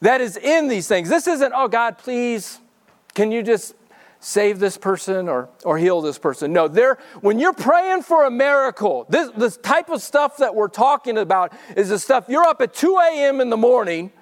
that 0.00 0.20
is 0.20 0.36
in 0.36 0.68
these 0.68 0.86
things. 0.86 1.08
This 1.08 1.26
isn't, 1.26 1.52
oh 1.52 1.66
God, 1.66 1.98
please, 1.98 2.60
can 3.14 3.32
you 3.32 3.42
just 3.42 3.74
save 4.20 4.58
this 4.58 4.76
person 4.76 5.28
or, 5.28 5.48
or 5.64 5.78
heal 5.78 6.02
this 6.02 6.18
person. 6.18 6.52
No, 6.52 6.68
there, 6.68 6.98
when 7.22 7.38
you're 7.38 7.54
praying 7.54 8.02
for 8.02 8.26
a 8.26 8.30
miracle, 8.30 9.06
this, 9.08 9.30
this 9.36 9.56
type 9.56 9.88
of 9.88 10.02
stuff 10.02 10.36
that 10.36 10.54
we're 10.54 10.68
talking 10.68 11.18
about 11.18 11.52
is 11.76 11.88
the 11.88 11.98
stuff 11.98 12.26
you're 12.28 12.44
up 12.44 12.60
at 12.60 12.74
2 12.74 12.98
a.m. 12.98 13.40
in 13.40 13.48
the 13.48 13.56
morning, 13.56 14.12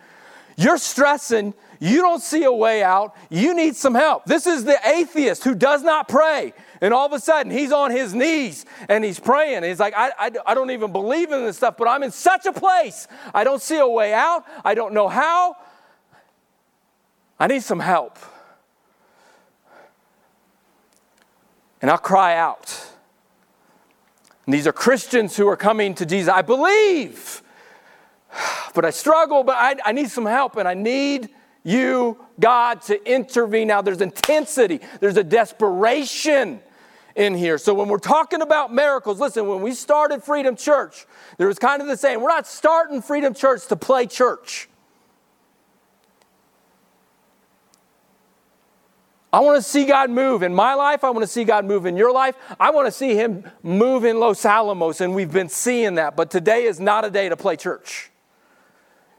you're 0.57 0.79
stressing, 0.79 1.53
You 1.81 2.01
don't 2.01 2.23
see 2.23 2.45
a 2.45 2.53
way 2.53 2.83
out. 2.83 3.15
You 3.29 3.55
need 3.55 3.77
some 3.77 3.95
help. 3.95 4.25
This 4.25 4.47
is 4.47 4.65
the 4.65 4.79
atheist 4.85 5.45
who 5.45 5.55
does 5.55 5.83
not 5.83 6.09
pray. 6.09 6.53
And 6.81 6.95
all 6.95 7.07
of 7.07 7.13
a 7.13 7.21
sudden, 7.21 7.51
he's 7.51 7.73
on 7.73 7.91
his 7.91 8.15
knees 8.15 8.67
and 8.89 9.05
he's 9.05 9.19
praying. 9.19 9.65
He's 9.65 9.81
like, 9.81 9.95
I, 9.97 10.11
I, 10.19 10.31
I 10.47 10.55
don't 10.55 10.71
even 10.71 10.93
believe 10.93 11.33
in 11.33 11.45
this 11.45 11.57
stuff, 11.57 11.77
but 11.77 11.89
I'm 11.89 12.03
in 12.05 12.13
such 12.13 12.47
a 12.47 12.53
place. 12.53 13.09
I 13.35 13.45
don't 13.45 13.63
see 13.63 13.79
a 13.79 13.87
way 13.87 14.13
out. 14.13 14.45
I 14.65 14.75
don't 14.75 14.95
know 14.95 15.09
how. 15.09 15.57
I 17.39 17.47
need 17.47 17.63
some 17.63 17.81
help. 17.81 18.19
And 21.81 21.91
I'll 21.91 21.99
cry 21.99 22.37
out. 22.37 22.87
And 24.47 24.55
these 24.55 24.67
are 24.67 24.73
Christians 24.73 25.37
who 25.37 25.47
are 25.49 25.57
coming 25.57 25.95
to 25.97 26.07
Jesus. 26.07 26.33
I 26.33 26.43
believe, 26.43 27.43
but 28.75 28.85
I 28.85 28.91
struggle, 28.91 29.45
but 29.45 29.57
I, 29.57 29.77
I 29.85 29.93
need 29.93 30.11
some 30.11 30.27
help, 30.27 30.57
and 30.57 30.67
I 30.67 30.75
need 30.75 31.31
you, 31.65 32.25
God, 32.41 32.81
to 32.83 33.11
intervene. 33.11 33.69
Now, 33.69 33.83
there's 33.83 34.01
intensity, 34.01 34.81
there's 35.01 35.17
a 35.17 35.25
desperation 35.25 36.61
in 37.15 37.35
here. 37.35 37.59
So, 37.59 37.75
when 37.75 37.89
we're 37.89 37.99
talking 37.99 38.41
about 38.41 38.73
miracles, 38.73 39.21
listen, 39.21 39.47
when 39.47 39.61
we 39.61 39.75
started 39.75 40.23
Freedom 40.23 40.57
Church, 40.57 41.07
there 41.37 41.49
was 41.49 41.59
kind 41.59 41.83
of 41.83 41.89
the 41.89 41.97
same. 41.97 42.23
We're 42.23 42.29
not 42.29 42.47
starting 42.47 43.03
Freedom 43.03 43.35
Church 43.35 43.67
to 43.67 43.77
play 43.77 44.07
church. 44.07 44.68
I 49.33 49.41
want 49.41 49.57
to 49.57 49.63
see 49.63 49.85
God 49.85 50.09
move 50.09 50.43
in 50.43 50.55
my 50.55 50.75
life. 50.75 51.05
I 51.05 51.11
want 51.11 51.23
to 51.23 51.27
see 51.27 51.45
God 51.45 51.67
move 51.67 51.85
in 51.85 51.97
your 51.97 52.13
life. 52.13 52.35
I 52.59 52.71
want 52.71 52.87
to 52.87 52.93
see 52.93 53.15
Him 53.15 53.45
move 53.63 54.05
in 54.05 54.19
Los 54.19 54.45
Alamos, 54.45 55.01
and 55.01 55.15
we've 55.15 55.33
been 55.33 55.51
seeing 55.51 55.97
that. 55.97 56.17
But 56.17 56.31
today 56.31 56.65
is 56.65 56.81
not 56.81 57.05
a 57.05 57.11
day 57.11 57.29
to 57.29 57.37
play 57.37 57.57
church. 57.57 58.11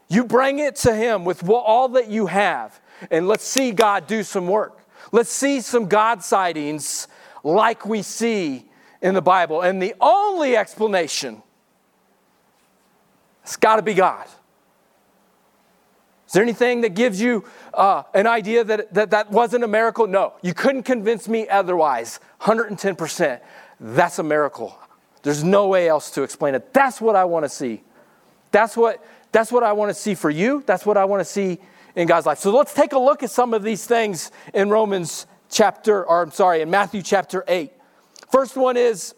You 0.08 0.24
bring 0.24 0.58
it 0.58 0.74
to 0.76 0.94
Him 0.94 1.24
with 1.24 1.48
all 1.48 1.90
that 1.90 2.08
you 2.08 2.26
have, 2.26 2.80
and 3.10 3.28
let's 3.28 3.44
see 3.44 3.70
God 3.70 4.08
do 4.08 4.24
some 4.24 4.48
work. 4.48 4.80
Let's 5.12 5.30
see 5.30 5.60
some 5.60 5.86
God 5.86 6.24
sightings 6.24 7.06
like 7.44 7.86
we 7.86 8.02
see 8.02 8.68
in 9.00 9.14
the 9.14 9.22
Bible. 9.22 9.62
And 9.62 9.80
the 9.80 9.94
only 10.00 10.56
explanation, 10.56 11.40
it's 13.44 13.56
got 13.56 13.76
to 13.76 13.82
be 13.82 13.94
God. 13.94 14.26
Is 16.30 16.34
there 16.34 16.44
anything 16.44 16.82
that 16.82 16.90
gives 16.90 17.20
you 17.20 17.44
uh, 17.74 18.04
an 18.14 18.28
idea 18.28 18.62
that, 18.62 18.94
that 18.94 19.10
that 19.10 19.32
wasn't 19.32 19.64
a 19.64 19.66
miracle? 19.66 20.06
No, 20.06 20.34
you 20.42 20.54
couldn't 20.54 20.84
convince 20.84 21.26
me 21.26 21.48
otherwise. 21.48 22.20
110%. 22.42 23.40
That's 23.80 24.20
a 24.20 24.22
miracle. 24.22 24.78
There's 25.24 25.42
no 25.42 25.66
way 25.66 25.88
else 25.88 26.12
to 26.12 26.22
explain 26.22 26.54
it. 26.54 26.72
That's 26.72 27.00
what 27.00 27.16
I 27.16 27.24
want 27.24 27.46
to 27.46 27.48
see. 27.48 27.82
That's 28.52 28.76
what, 28.76 29.04
that's 29.32 29.50
what 29.50 29.64
I 29.64 29.72
want 29.72 29.90
to 29.90 29.94
see 29.94 30.14
for 30.14 30.30
you. 30.30 30.62
That's 30.66 30.86
what 30.86 30.96
I 30.96 31.04
want 31.04 31.18
to 31.18 31.24
see 31.24 31.58
in 31.96 32.06
God's 32.06 32.26
life. 32.26 32.38
So 32.38 32.56
let's 32.56 32.74
take 32.74 32.92
a 32.92 32.98
look 32.98 33.24
at 33.24 33.32
some 33.32 33.52
of 33.52 33.64
these 33.64 33.84
things 33.84 34.30
in 34.54 34.70
Romans 34.70 35.26
chapter, 35.50 36.06
or 36.06 36.22
I'm 36.22 36.30
sorry, 36.30 36.60
in 36.60 36.70
Matthew 36.70 37.02
chapter 37.02 37.42
8. 37.48 37.72
First 38.30 38.56
one 38.56 38.76
is 38.76 39.16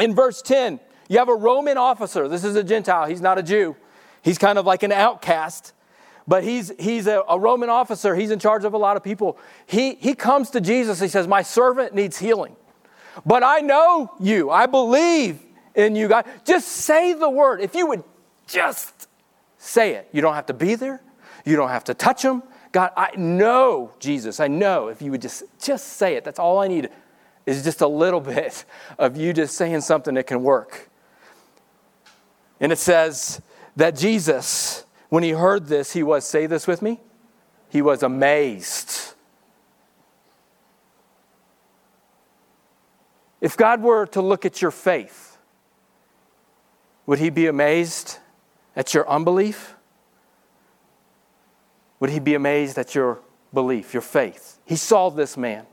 in 0.00 0.16
verse 0.16 0.42
10. 0.42 0.80
You 1.08 1.18
have 1.18 1.28
a 1.28 1.34
Roman 1.36 1.78
officer. 1.78 2.26
This 2.26 2.42
is 2.42 2.56
a 2.56 2.64
Gentile. 2.64 3.06
He's 3.06 3.20
not 3.20 3.38
a 3.38 3.42
Jew. 3.44 3.76
He's 4.22 4.36
kind 4.36 4.58
of 4.58 4.66
like 4.66 4.82
an 4.82 4.90
outcast 4.90 5.74
but 6.30 6.44
he's, 6.44 6.70
he's 6.78 7.08
a, 7.08 7.24
a, 7.28 7.36
Roman 7.36 7.70
officer. 7.70 8.14
He's 8.14 8.30
in 8.30 8.38
charge 8.38 8.64
of 8.64 8.72
a 8.72 8.78
lot 8.78 8.96
of 8.96 9.02
people. 9.02 9.36
He, 9.66 9.96
he 9.96 10.14
comes 10.14 10.50
to 10.50 10.60
Jesus. 10.60 11.00
He 11.00 11.08
says, 11.08 11.26
My 11.26 11.42
servant 11.42 11.92
needs 11.92 12.18
healing. 12.18 12.54
But 13.26 13.42
I 13.42 13.58
know 13.58 14.12
you. 14.20 14.48
I 14.48 14.66
believe 14.66 15.40
in 15.74 15.96
you, 15.96 16.06
God. 16.06 16.26
Just 16.44 16.68
say 16.68 17.14
the 17.14 17.28
word. 17.28 17.60
If 17.60 17.74
you 17.74 17.88
would 17.88 18.04
just 18.46 19.08
say 19.58 19.94
it, 19.94 20.08
you 20.12 20.22
don't 20.22 20.34
have 20.34 20.46
to 20.46 20.54
be 20.54 20.76
there, 20.76 21.02
you 21.44 21.56
don't 21.56 21.68
have 21.68 21.82
to 21.84 21.94
touch 21.94 22.22
him. 22.22 22.44
God, 22.70 22.92
I 22.96 23.10
know, 23.16 23.92
Jesus, 23.98 24.38
I 24.38 24.46
know. 24.46 24.86
If 24.86 25.02
you 25.02 25.10
would 25.10 25.22
just, 25.22 25.42
just 25.60 25.94
say 25.94 26.14
it, 26.14 26.22
that's 26.22 26.38
all 26.38 26.60
I 26.60 26.68
need 26.68 26.90
is 27.44 27.64
just 27.64 27.80
a 27.80 27.88
little 27.88 28.20
bit 28.36 28.64
of 29.00 29.16
you 29.16 29.32
just 29.32 29.56
saying 29.56 29.80
something 29.80 30.14
that 30.14 30.28
can 30.28 30.44
work. 30.44 30.90
And 32.60 32.70
it 32.70 32.78
says 32.78 33.42
that 33.74 33.96
Jesus 33.96 34.84
when 35.10 35.22
he 35.22 35.30
heard 35.30 35.66
this, 35.66 35.92
he 35.92 36.02
was, 36.02 36.24
say 36.24 36.46
this 36.46 36.66
with 36.66 36.80
me, 36.80 37.00
he 37.68 37.82
was 37.82 38.02
amazed. 38.02 39.14
If 43.40 43.56
God 43.56 43.82
were 43.82 44.06
to 44.06 44.22
look 44.22 44.46
at 44.46 44.62
your 44.62 44.70
faith, 44.70 45.36
would 47.06 47.18
he 47.18 47.30
be 47.30 47.46
amazed 47.46 48.18
at 48.76 48.94
your 48.94 49.08
unbelief? 49.08 49.74
Would 51.98 52.10
he 52.10 52.20
be 52.20 52.34
amazed 52.34 52.78
at 52.78 52.94
your 52.94 53.20
belief, 53.52 53.92
your 53.92 54.02
faith? 54.02 54.58
He 54.64 54.76
saw 54.76 55.10
this 55.10 55.36
man 55.36 55.66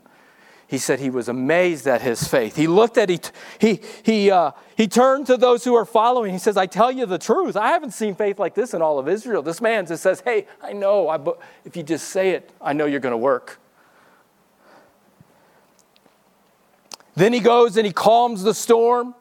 he 0.68 0.76
said 0.76 1.00
he 1.00 1.08
was 1.08 1.30
amazed 1.30 1.86
at 1.86 2.02
his 2.02 2.28
faith. 2.28 2.54
He 2.54 2.66
looked 2.66 2.98
at, 2.98 3.08
he, 3.08 3.18
he, 3.58 3.80
he, 4.02 4.30
uh, 4.30 4.50
he 4.76 4.86
turned 4.86 5.26
to 5.28 5.38
those 5.38 5.64
who 5.64 5.74
are 5.74 5.86
following. 5.86 6.30
He 6.30 6.38
says, 6.38 6.58
I 6.58 6.66
tell 6.66 6.92
you 6.92 7.06
the 7.06 7.16
truth. 7.16 7.56
I 7.56 7.68
haven't 7.68 7.92
seen 7.92 8.14
faith 8.14 8.38
like 8.38 8.54
this 8.54 8.74
in 8.74 8.82
all 8.82 8.98
of 8.98 9.08
Israel. 9.08 9.40
This 9.40 9.62
man 9.62 9.86
just 9.86 10.02
says, 10.02 10.20
Hey, 10.20 10.46
I 10.62 10.74
know. 10.74 11.08
I, 11.08 11.18
if 11.64 11.74
you 11.74 11.82
just 11.82 12.10
say 12.10 12.32
it, 12.32 12.52
I 12.60 12.74
know 12.74 12.84
you're 12.84 13.00
going 13.00 13.12
to 13.12 13.16
work. 13.16 13.58
Then 17.16 17.32
he 17.32 17.40
goes 17.40 17.78
and 17.78 17.86
he 17.86 17.92
calms 17.92 18.42
the 18.42 18.52
storm. 18.52 19.14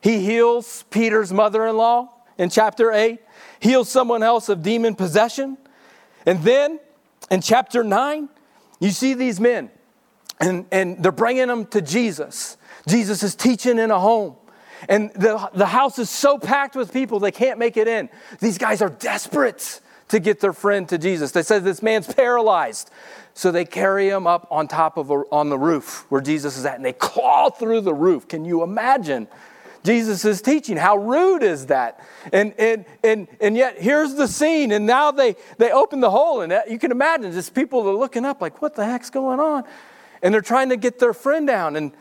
He 0.00 0.24
heals 0.24 0.84
Peter's 0.90 1.32
mother 1.32 1.64
in 1.64 1.76
law 1.76 2.12
in 2.38 2.50
chapter 2.50 2.92
8, 2.92 3.20
heals 3.60 3.88
someone 3.88 4.24
else 4.24 4.48
of 4.48 4.64
demon 4.64 4.96
possession. 4.96 5.58
And 6.26 6.42
then 6.42 6.80
in 7.30 7.40
chapter 7.40 7.84
9, 7.84 8.28
you 8.80 8.90
see 8.90 9.14
these 9.14 9.38
men 9.38 9.70
and, 10.40 10.66
and 10.70 11.02
they're 11.02 11.12
bringing 11.12 11.48
them 11.48 11.66
to 11.66 11.80
Jesus. 11.80 12.56
Jesus 12.86 13.22
is 13.22 13.34
teaching 13.34 13.78
in 13.78 13.90
a 13.90 13.98
home. 13.98 14.36
And 14.88 15.10
the, 15.14 15.50
the 15.54 15.66
house 15.66 15.98
is 15.98 16.08
so 16.08 16.38
packed 16.38 16.76
with 16.76 16.92
people, 16.92 17.18
they 17.18 17.32
can't 17.32 17.58
make 17.58 17.76
it 17.76 17.88
in. 17.88 18.08
These 18.40 18.58
guys 18.58 18.80
are 18.80 18.90
desperate 18.90 19.80
to 20.08 20.20
get 20.20 20.40
their 20.40 20.52
friend 20.52 20.88
to 20.88 20.98
Jesus. 20.98 21.32
They 21.32 21.42
said 21.42 21.64
this 21.64 21.82
man's 21.82 22.12
paralyzed. 22.12 22.90
So 23.34 23.52
they 23.52 23.64
carry 23.64 24.08
him 24.08 24.26
up 24.26 24.48
on 24.50 24.66
top 24.66 24.96
of 24.96 25.10
a, 25.10 25.14
on 25.30 25.48
the 25.48 25.58
roof 25.58 26.06
where 26.08 26.20
Jesus 26.20 26.56
is 26.56 26.64
at, 26.64 26.76
and 26.76 26.84
they 26.84 26.92
claw 26.92 27.50
through 27.50 27.82
the 27.82 27.94
roof. 27.94 28.26
Can 28.26 28.44
you 28.44 28.62
imagine 28.62 29.28
Jesus 29.84 30.24
is 30.24 30.42
teaching? 30.42 30.76
How 30.76 30.96
rude 30.96 31.42
is 31.42 31.66
that? 31.66 32.04
And, 32.32 32.52
and, 32.58 32.84
and, 33.04 33.28
and 33.40 33.56
yet 33.56 33.80
here's 33.80 34.14
the 34.14 34.26
scene, 34.26 34.72
and 34.72 34.86
now 34.86 35.12
they, 35.12 35.36
they 35.56 35.70
open 35.70 36.00
the 36.00 36.10
hole, 36.10 36.40
and 36.40 36.52
you 36.68 36.78
can 36.78 36.90
imagine 36.90 37.30
just 37.32 37.54
people 37.54 37.88
are 37.88 37.94
looking 37.94 38.24
up 38.24 38.40
like, 38.40 38.60
what 38.60 38.74
the 38.74 38.84
heck's 38.84 39.10
going 39.10 39.38
on? 39.38 39.64
And 40.22 40.32
they're 40.32 40.40
trying 40.40 40.68
to 40.70 40.76
get 40.76 40.98
their 40.98 41.12
friend 41.12 41.46
down. 41.46 41.76
And 41.76 41.92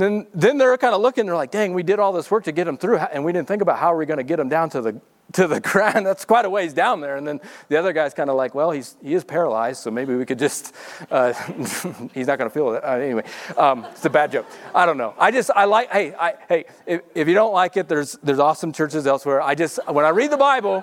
then, 0.00 0.26
then 0.32 0.58
they're 0.58 0.76
kind 0.78 0.94
of 0.94 1.00
looking, 1.00 1.26
they're 1.26 1.36
like, 1.36 1.50
dang, 1.50 1.74
we 1.74 1.82
did 1.82 1.98
all 1.98 2.12
this 2.12 2.30
work 2.30 2.44
to 2.44 2.52
get 2.52 2.66
him 2.66 2.76
through, 2.76 2.96
and 2.96 3.24
we 3.24 3.32
didn't 3.32 3.48
think 3.48 3.62
about 3.62 3.78
how 3.78 3.92
are 3.92 3.96
we 3.96 4.06
going 4.06 4.18
to 4.18 4.24
get 4.24 4.40
him 4.40 4.48
down 4.48 4.70
to 4.70 4.80
the, 4.80 5.00
to 5.32 5.46
the 5.46 5.60
ground. 5.60 6.06
That's 6.06 6.24
quite 6.24 6.44
a 6.44 6.50
ways 6.50 6.72
down 6.72 7.00
there. 7.00 7.16
And 7.16 7.26
then 7.26 7.40
the 7.68 7.76
other 7.76 7.92
guy's 7.92 8.14
kind 8.14 8.30
of 8.30 8.36
like, 8.36 8.54
well, 8.54 8.70
he's, 8.70 8.96
he 9.02 9.14
is 9.14 9.24
paralyzed, 9.24 9.82
so 9.82 9.90
maybe 9.90 10.14
we 10.14 10.24
could 10.24 10.38
just, 10.38 10.74
uh, 11.10 11.32
he's 12.14 12.26
not 12.26 12.38
going 12.38 12.48
to 12.48 12.50
feel 12.50 12.72
it. 12.72 12.82
Uh, 12.82 12.92
anyway, 12.92 13.24
um, 13.56 13.84
it's 13.90 14.04
a 14.04 14.10
bad 14.10 14.32
joke. 14.32 14.46
I 14.74 14.86
don't 14.86 14.98
know. 14.98 15.14
I 15.18 15.30
just, 15.30 15.50
I 15.54 15.66
like, 15.66 15.90
hey, 15.90 16.14
I, 16.14 16.34
hey, 16.48 16.64
if, 16.86 17.02
if 17.14 17.28
you 17.28 17.34
don't 17.34 17.52
like 17.52 17.76
it, 17.76 17.88
there's, 17.88 18.12
there's 18.22 18.38
awesome 18.38 18.72
churches 18.72 19.06
elsewhere. 19.06 19.42
I 19.42 19.54
just, 19.54 19.78
when 19.86 20.04
I 20.04 20.10
read 20.10 20.30
the 20.30 20.38
Bible, 20.38 20.80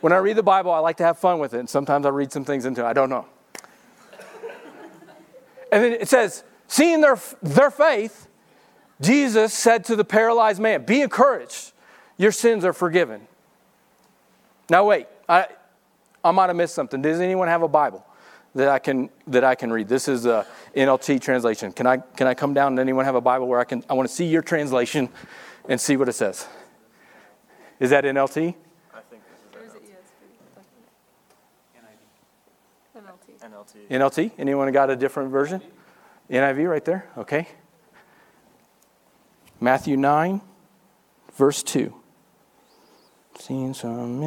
when 0.00 0.12
I 0.12 0.18
read 0.18 0.36
the 0.36 0.42
Bible, 0.42 0.72
I 0.72 0.78
like 0.80 0.96
to 0.98 1.04
have 1.04 1.18
fun 1.18 1.38
with 1.38 1.54
it. 1.54 1.60
And 1.60 1.70
sometimes 1.70 2.06
I 2.06 2.10
read 2.10 2.32
some 2.32 2.44
things 2.44 2.64
into 2.64 2.84
it. 2.84 2.86
I 2.86 2.92
don't 2.92 3.10
know. 3.10 3.26
And 5.72 5.82
then 5.82 5.92
it 5.92 6.08
says, 6.08 6.44
seeing 6.68 7.00
their, 7.00 7.18
their 7.42 7.70
faith, 7.70 8.28
Jesus 9.00 9.52
said 9.52 9.84
to 9.86 9.96
the 9.96 10.04
paralyzed 10.04 10.60
man, 10.60 10.84
Be 10.84 11.02
encouraged, 11.02 11.72
your 12.16 12.32
sins 12.32 12.64
are 12.64 12.72
forgiven. 12.72 13.26
Now, 14.70 14.84
wait, 14.86 15.06
I, 15.28 15.46
I 16.24 16.30
might 16.30 16.48
have 16.48 16.56
missed 16.56 16.74
something. 16.74 17.02
Does 17.02 17.20
anyone 17.20 17.48
have 17.48 17.62
a 17.62 17.68
Bible 17.68 18.04
that 18.54 18.68
I 18.68 18.78
can, 18.78 19.10
that 19.28 19.44
I 19.44 19.54
can 19.54 19.72
read? 19.72 19.88
This 19.88 20.08
is 20.08 20.26
a 20.26 20.46
NLT 20.74 21.20
translation. 21.20 21.72
Can 21.72 21.86
I, 21.86 21.98
can 21.98 22.26
I 22.26 22.34
come 22.34 22.54
down 22.54 22.72
and 22.72 22.80
anyone 22.80 23.04
have 23.04 23.14
a 23.14 23.20
Bible 23.20 23.46
where 23.46 23.60
I 23.60 23.64
can, 23.64 23.84
I 23.88 23.94
want 23.94 24.08
to 24.08 24.14
see 24.14 24.26
your 24.26 24.42
translation 24.42 25.08
and 25.68 25.80
see 25.80 25.96
what 25.96 26.08
it 26.08 26.14
says? 26.14 26.46
Is 27.78 27.90
that 27.90 28.04
NLT? 28.04 28.54
NLT. 33.90 34.28
NLT. 34.28 34.30
Anyone 34.38 34.70
got 34.72 34.90
a 34.90 34.96
different 34.96 35.30
version? 35.30 35.60
NIV 36.30 36.68
right 36.68 36.84
there. 36.84 37.08
Okay. 37.16 37.48
Matthew 39.60 39.96
9, 39.96 40.40
verse 41.34 41.62
2. 41.62 41.94
Seen 43.38 43.74
some. 43.74 44.20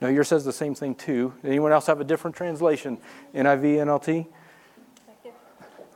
No, 0.00 0.08
yours 0.08 0.28
says 0.28 0.44
the 0.44 0.52
same 0.52 0.74
thing 0.74 0.94
too. 0.94 1.34
Anyone 1.44 1.72
else 1.72 1.86
have 1.86 2.00
a 2.00 2.04
different 2.04 2.36
translation? 2.36 2.98
NIV, 3.34 3.62
NLT? 3.84 4.26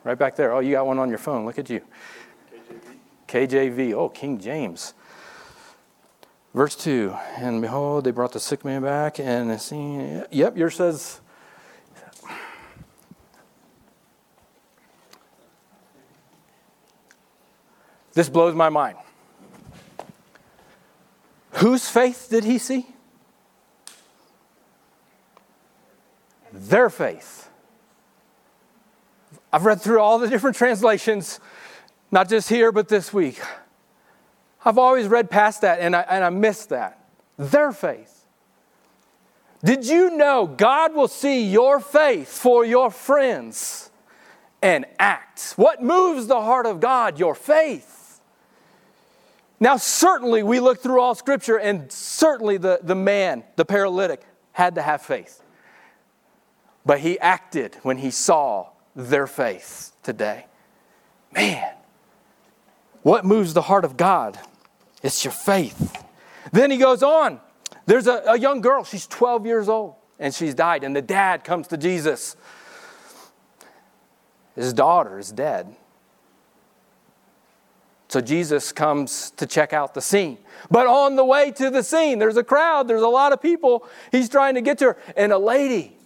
Right 0.05 0.19
back 0.19 0.37
there. 0.37 0.53
Oh, 0.53 0.59
you 0.61 0.73
got 0.73 0.87
one 0.87 0.99
on 0.99 1.09
your 1.09 1.19
phone. 1.19 1.47
Look 1.47 1.59
at 1.59 1.71
you. 1.71 1.81
KJV. 3.29 3.49
KJV. 3.49 3.95
Oh, 3.95 4.09
King 4.09 4.39
James. 4.39 4.95
Verse 6.55 6.77
2 6.77 7.15
And 7.39 7.63
behold, 7.63 8.05
they 8.05 8.11
brought 8.11 8.33
the 8.33 8.41
sick 8.41 8.65
man 8.65 8.83
back, 8.83 9.19
and 9.19 9.61
scene, 9.61 10.25
yep, 10.31 10.57
yours 10.57 10.77
says, 10.77 11.21
This 18.15 18.29
blows 18.29 18.55
my 18.55 18.69
mind. 18.69 18.99
Whose 21.53 21.89
faith 21.89 22.29
did 22.29 22.45
he 22.45 22.59
see? 22.59 22.87
Their 26.53 26.91
faith. 26.91 27.49
I've 29.51 29.65
read 29.65 29.81
through 29.81 30.01
all 30.01 30.19
the 30.19 30.29
different 30.29 30.57
translations, 30.57 31.41
not 32.11 32.29
just 32.29 32.49
here, 32.49 32.73
but 32.73 32.89
this 32.89 33.13
week. 33.13 33.41
I've 34.65 34.79
always 34.79 35.09
read 35.09 35.31
past 35.31 35.63
that 35.63 35.81
and 35.81 35.97
I, 35.97 36.03
and 36.03 36.25
I 36.25 36.31
missed 36.31 36.69
that. 36.69 36.99
Their 37.39 37.73
faith. 37.73 38.27
Did 39.65 39.87
you 39.87 40.17
know 40.17 40.47
God 40.47 40.95
will 40.95 41.09
see 41.09 41.45
your 41.45 41.79
faith 41.81 42.29
for 42.29 42.65
your 42.65 42.91
friends 42.91 43.91
and 44.61 44.87
act? 44.99 45.55
What 45.57 45.83
moves 45.83 46.27
the 46.27 46.41
heart 46.41 46.67
of 46.67 46.81
God? 46.81 47.19
Your 47.19 47.35
faith. 47.35 48.21
Now, 49.61 49.77
certainly, 49.77 50.43
we 50.43 50.59
look 50.59 50.83
through 50.83 51.01
all 51.01 51.15
scripture, 51.15 51.57
and 51.57 51.91
certainly 51.93 52.57
the, 52.57 52.81
the 52.83 52.97
man, 52.97 53.45
the 53.55 53.65
paralytic, 53.65 54.23
had 54.51 54.75
to 54.75 54.83
have 54.83 55.03
faith. 55.03 55.41
But 56.85 56.99
he 56.99 57.17
acted 57.21 57.77
when 57.83 57.99
he 57.99 58.11
saw 58.11 58.71
their 58.97 59.29
faith 59.29 59.93
today. 60.03 60.47
Man, 61.31 61.73
what 63.03 63.25
moves 63.25 63.55
the 63.55 63.63
heart 63.63 63.85
of 63.85 63.97
God? 63.97 64.41
It's 65.03 65.25
your 65.25 65.33
faith. 65.33 65.97
Then 66.53 66.71
he 66.71 66.77
goes 66.77 67.03
on. 67.03 67.41
There's 67.87 68.07
a, 68.07 68.23
a 68.27 68.39
young 68.39 68.61
girl, 68.61 68.85
she's 68.85 69.07
12 69.07 69.47
years 69.47 69.69
old, 69.69 69.95
and 70.19 70.33
she's 70.33 70.55
died. 70.55 70.85
And 70.85 70.95
the 70.95 71.03
dad 71.03 71.45
comes 71.45 71.69
to 71.69 71.77
Jesus. 71.77 72.37
His 74.55 74.73
daughter 74.73 75.19
is 75.19 75.33
dead. 75.33 75.75
So 78.09 78.21
Jesus 78.21 78.73
comes 78.73 79.31
to 79.33 79.47
check 79.47 79.73
out 79.73 79.95
the 79.95 80.03
scene. 80.03 80.37
But 80.71 80.87
on 80.87 81.17
the 81.17 81.25
way 81.25 81.51
to 81.53 81.71
the 81.71 81.83
scene, 81.83 82.19
there's 82.19 82.37
a 82.37 82.45
crowd, 82.45 82.87
there's 82.87 83.03
a 83.03 83.09
lot 83.09 83.33
of 83.33 83.41
people. 83.41 83.89
He's 84.13 84.29
trying 84.29 84.55
to 84.57 84.61
get 84.61 84.77
to 84.79 84.85
her. 84.85 84.97
And 85.17 85.33
a 85.33 85.39
lady 85.39 85.97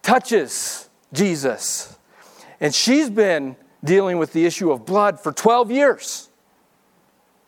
touches 0.00 0.88
Jesus. 1.12 1.98
And 2.60 2.72
she's 2.72 3.10
been 3.10 3.56
dealing 3.82 4.18
with 4.18 4.32
the 4.32 4.46
issue 4.46 4.70
of 4.70 4.86
blood 4.86 5.18
for 5.18 5.32
12 5.32 5.72
years. 5.72 6.29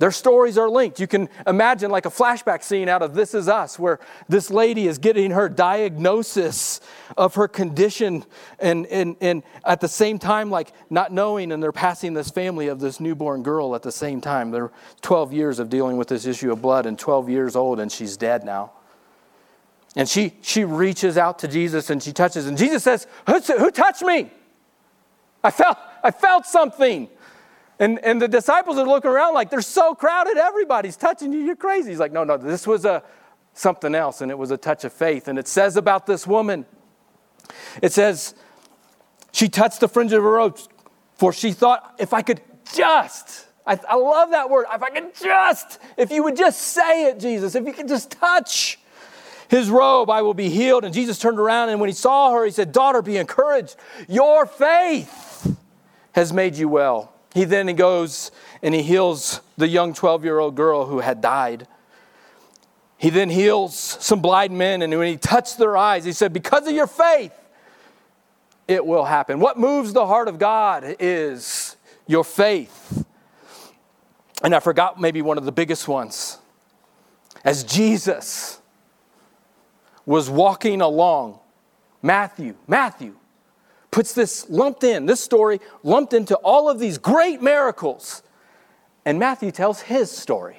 Their 0.02 0.10
stories 0.10 0.58
are 0.58 0.68
linked. 0.68 0.98
You 0.98 1.06
can 1.06 1.28
imagine 1.46 1.92
like 1.92 2.06
a 2.06 2.10
flashback 2.10 2.64
scene 2.64 2.88
out 2.88 3.02
of 3.02 3.14
This 3.14 3.34
Is 3.34 3.46
Us, 3.46 3.78
where 3.78 4.00
this 4.28 4.50
lady 4.50 4.88
is 4.88 4.98
getting 4.98 5.30
her 5.30 5.48
diagnosis 5.48 6.80
of 7.16 7.36
her 7.36 7.46
condition, 7.46 8.24
and, 8.58 8.84
and, 8.86 9.14
and 9.20 9.44
at 9.64 9.80
the 9.80 9.86
same 9.86 10.18
time, 10.18 10.50
like 10.50 10.72
not 10.90 11.12
knowing, 11.12 11.52
and 11.52 11.62
they're 11.62 11.70
passing 11.70 12.14
this 12.14 12.30
family 12.30 12.66
of 12.66 12.80
this 12.80 12.98
newborn 12.98 13.44
girl 13.44 13.76
at 13.76 13.84
the 13.84 13.92
same 13.92 14.20
time. 14.20 14.50
They're 14.50 14.72
12 15.02 15.32
years 15.32 15.60
of 15.60 15.68
dealing 15.70 15.96
with 15.96 16.08
this 16.08 16.26
issue 16.26 16.50
of 16.50 16.60
blood, 16.60 16.84
and 16.84 16.98
12 16.98 17.30
years 17.30 17.54
old, 17.54 17.78
and 17.78 17.92
she's 17.92 18.16
dead 18.16 18.42
now. 18.42 18.72
And 19.94 20.08
she, 20.08 20.32
she 20.42 20.64
reaches 20.64 21.16
out 21.16 21.38
to 21.38 21.46
Jesus 21.46 21.90
and 21.90 22.02
she 22.02 22.12
touches, 22.12 22.48
and 22.48 22.58
Jesus 22.58 22.82
says, 22.82 23.06
Who, 23.28 23.38
who 23.38 23.70
touched 23.70 24.02
me? 24.02 24.32
I 25.44 25.52
felt, 25.52 25.78
I 26.02 26.10
felt 26.10 26.44
something. 26.44 27.08
And, 27.82 27.98
and 28.04 28.22
the 28.22 28.28
disciples 28.28 28.78
are 28.78 28.86
looking 28.86 29.10
around 29.10 29.34
like 29.34 29.50
they're 29.50 29.60
so 29.60 29.92
crowded, 29.92 30.36
everybody's 30.36 30.96
touching 30.96 31.32
you, 31.32 31.40
you're 31.40 31.56
crazy. 31.56 31.90
He's 31.90 31.98
like, 31.98 32.12
no, 32.12 32.22
no, 32.22 32.36
this 32.36 32.64
was 32.64 32.84
a 32.84 33.02
something 33.54 33.96
else, 33.96 34.20
and 34.20 34.30
it 34.30 34.38
was 34.38 34.52
a 34.52 34.56
touch 34.56 34.84
of 34.84 34.92
faith. 34.92 35.26
And 35.26 35.36
it 35.36 35.48
says 35.48 35.76
about 35.76 36.06
this 36.06 36.24
woman, 36.24 36.64
it 37.82 37.92
says, 37.92 38.36
she 39.32 39.48
touched 39.48 39.80
the 39.80 39.88
fringe 39.88 40.12
of 40.12 40.22
her 40.22 40.30
robe, 40.30 40.60
for 41.16 41.32
she 41.32 41.50
thought, 41.50 41.96
if 41.98 42.12
I 42.12 42.22
could 42.22 42.40
just, 42.72 43.46
I, 43.66 43.80
I 43.88 43.96
love 43.96 44.30
that 44.30 44.48
word, 44.48 44.66
if 44.72 44.80
I 44.80 44.90
could 44.90 45.12
just, 45.16 45.80
if 45.96 46.12
you 46.12 46.22
would 46.22 46.36
just 46.36 46.60
say 46.60 47.06
it, 47.06 47.18
Jesus, 47.18 47.56
if 47.56 47.66
you 47.66 47.72
could 47.72 47.88
just 47.88 48.12
touch 48.12 48.78
his 49.48 49.68
robe, 49.68 50.08
I 50.08 50.22
will 50.22 50.34
be 50.34 50.50
healed. 50.50 50.84
And 50.84 50.94
Jesus 50.94 51.18
turned 51.18 51.40
around, 51.40 51.70
and 51.70 51.80
when 51.80 51.88
he 51.88 51.94
saw 51.96 52.30
her, 52.30 52.44
he 52.44 52.52
said, 52.52 52.70
Daughter, 52.70 53.02
be 53.02 53.16
encouraged. 53.16 53.74
Your 54.08 54.46
faith 54.46 55.56
has 56.12 56.32
made 56.32 56.54
you 56.54 56.68
well. 56.68 57.12
He 57.34 57.44
then 57.44 57.68
he 57.68 57.74
goes 57.74 58.30
and 58.62 58.74
he 58.74 58.82
heals 58.82 59.40
the 59.56 59.68
young 59.68 59.94
12 59.94 60.24
year 60.24 60.38
old 60.38 60.54
girl 60.54 60.86
who 60.86 61.00
had 61.00 61.20
died. 61.20 61.66
He 62.98 63.10
then 63.10 63.30
heals 63.30 63.74
some 63.74 64.22
blind 64.22 64.56
men, 64.56 64.80
and 64.80 64.96
when 64.96 65.08
he 65.08 65.16
touched 65.16 65.58
their 65.58 65.76
eyes, 65.76 66.04
he 66.04 66.12
said, 66.12 66.32
Because 66.32 66.68
of 66.68 66.72
your 66.72 66.86
faith, 66.86 67.32
it 68.68 68.86
will 68.86 69.04
happen. 69.04 69.40
What 69.40 69.58
moves 69.58 69.92
the 69.92 70.06
heart 70.06 70.28
of 70.28 70.38
God 70.38 70.96
is 71.00 71.76
your 72.06 72.22
faith. 72.22 73.04
And 74.44 74.54
I 74.54 74.60
forgot 74.60 75.00
maybe 75.00 75.20
one 75.20 75.38
of 75.38 75.44
the 75.44 75.52
biggest 75.52 75.88
ones. 75.88 76.38
As 77.44 77.64
Jesus 77.64 78.60
was 80.06 80.30
walking 80.30 80.80
along, 80.80 81.40
Matthew, 82.02 82.54
Matthew, 82.66 83.16
puts 83.92 84.14
this 84.14 84.48
lumped 84.50 84.82
in, 84.82 85.06
this 85.06 85.20
story 85.20 85.60
lumped 85.84 86.14
into 86.14 86.34
all 86.36 86.68
of 86.68 86.80
these 86.80 86.98
great 86.98 87.40
miracles. 87.40 88.24
And 89.04 89.20
Matthew 89.20 89.52
tells 89.52 89.82
his 89.82 90.10
story. 90.10 90.56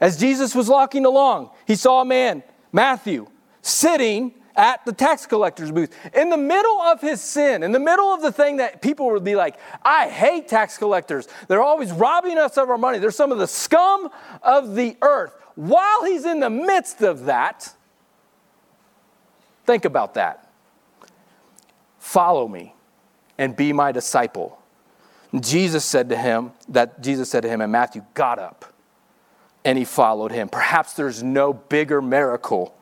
As 0.00 0.18
Jesus 0.18 0.54
was 0.54 0.68
walking 0.68 1.04
along, 1.04 1.50
he 1.66 1.76
saw 1.76 2.00
a 2.00 2.04
man, 2.04 2.42
Matthew, 2.72 3.28
sitting 3.62 4.34
at 4.56 4.84
the 4.86 4.92
tax 4.92 5.26
collector's 5.26 5.70
booth. 5.70 5.94
In 6.14 6.30
the 6.30 6.36
middle 6.36 6.80
of 6.80 7.00
his 7.00 7.20
sin, 7.20 7.62
in 7.62 7.72
the 7.72 7.80
middle 7.80 8.06
of 8.06 8.22
the 8.22 8.32
thing 8.32 8.56
that 8.56 8.80
people 8.80 9.10
would 9.10 9.24
be 9.24 9.36
like, 9.36 9.58
I 9.82 10.08
hate 10.08 10.48
tax 10.48 10.78
collectors. 10.78 11.28
They're 11.48 11.62
always 11.62 11.92
robbing 11.92 12.38
us 12.38 12.56
of 12.56 12.70
our 12.70 12.78
money. 12.78 12.98
They're 12.98 13.10
some 13.10 13.32
of 13.32 13.38
the 13.38 13.46
scum 13.46 14.08
of 14.42 14.74
the 14.74 14.96
earth. 15.02 15.34
While 15.54 16.04
he's 16.04 16.24
in 16.24 16.40
the 16.40 16.50
midst 16.50 17.02
of 17.02 17.26
that, 17.26 17.74
think 19.66 19.84
about 19.84 20.14
that. 20.14 20.45
Follow 22.06 22.46
me 22.46 22.72
and 23.36 23.56
be 23.56 23.72
my 23.72 23.90
disciple. 23.90 24.62
Jesus 25.40 25.84
said 25.84 26.08
to 26.10 26.16
him, 26.16 26.52
that 26.68 27.02
Jesus 27.02 27.28
said 27.28 27.42
to 27.42 27.48
him, 27.48 27.60
and 27.60 27.72
Matthew 27.72 28.04
got 28.14 28.38
up 28.38 28.72
and 29.64 29.76
he 29.76 29.84
followed 29.84 30.30
him. 30.30 30.48
Perhaps 30.48 30.92
there's 30.92 31.24
no 31.24 31.52
bigger 31.52 32.00
miracle 32.00 32.78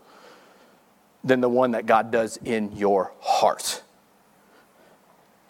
than 1.25 1.41
the 1.41 1.49
one 1.49 1.71
that 1.71 1.87
God 1.87 2.11
does 2.11 2.37
in 2.45 2.77
your 2.77 3.15
heart. 3.21 3.83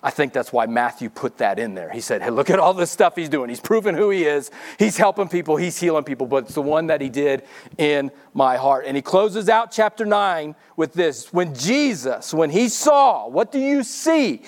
I 0.05 0.11
think 0.11 0.35
that's 0.35 0.53
why 0.53 0.67
Matthew 0.67 1.09
put 1.09 1.39
that 1.39 1.59
in 1.59 1.75
there. 1.75 1.89
He 1.89 2.03
said, 2.03 2.21
Hey, 2.21 2.29
look 2.29 2.51
at 2.51 2.59
all 2.59 2.75
this 2.75 2.91
stuff 2.91 3.17
he's 3.17 3.31
doing. 3.31 3.49
He's 3.49 3.59
proving 3.59 3.95
who 3.95 4.11
he 4.11 4.25
is. 4.25 4.51
He's 4.79 4.99
helping 4.99 5.29
people. 5.29 5.57
He's 5.57 5.81
healing 5.81 6.05
people, 6.05 6.27
but 6.27 6.45
it's 6.45 6.55
the 6.55 6.61
one 6.61 6.89
that 6.89 7.01
he 7.01 7.09
did 7.09 7.43
in 7.79 8.11
my 8.35 8.59
heart. 8.59 8.85
And 8.87 8.97
he 8.97 9.03
closes 9.03 9.49
out 9.49 9.73
chapter 9.73 10.05
9 10.05 10.55
with 10.77 10.93
this 10.93 11.33
When 11.33 11.55
Jesus, 11.55 12.35
when 12.35 12.51
he 12.51 12.69
saw, 12.69 13.27
what 13.29 13.51
do 13.51 13.59
you 13.59 13.83
see? 13.83 14.43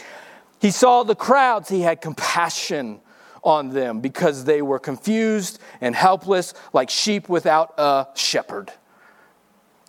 He 0.61 0.71
saw 0.71 1.05
the 1.05 1.15
crowds, 1.15 1.71
he 1.71 1.81
had 1.81 2.03
compassion 2.03 3.01
on 3.43 3.71
them 3.71 4.01
because 4.01 4.45
they 4.45 4.61
were 4.61 4.79
confused 4.79 5.59
and 5.81 5.97
helpless 5.97 6.53
like 6.75 6.91
sheep 6.91 7.31
without 7.31 7.73
a 7.79 8.09
shepherd. 8.15 8.73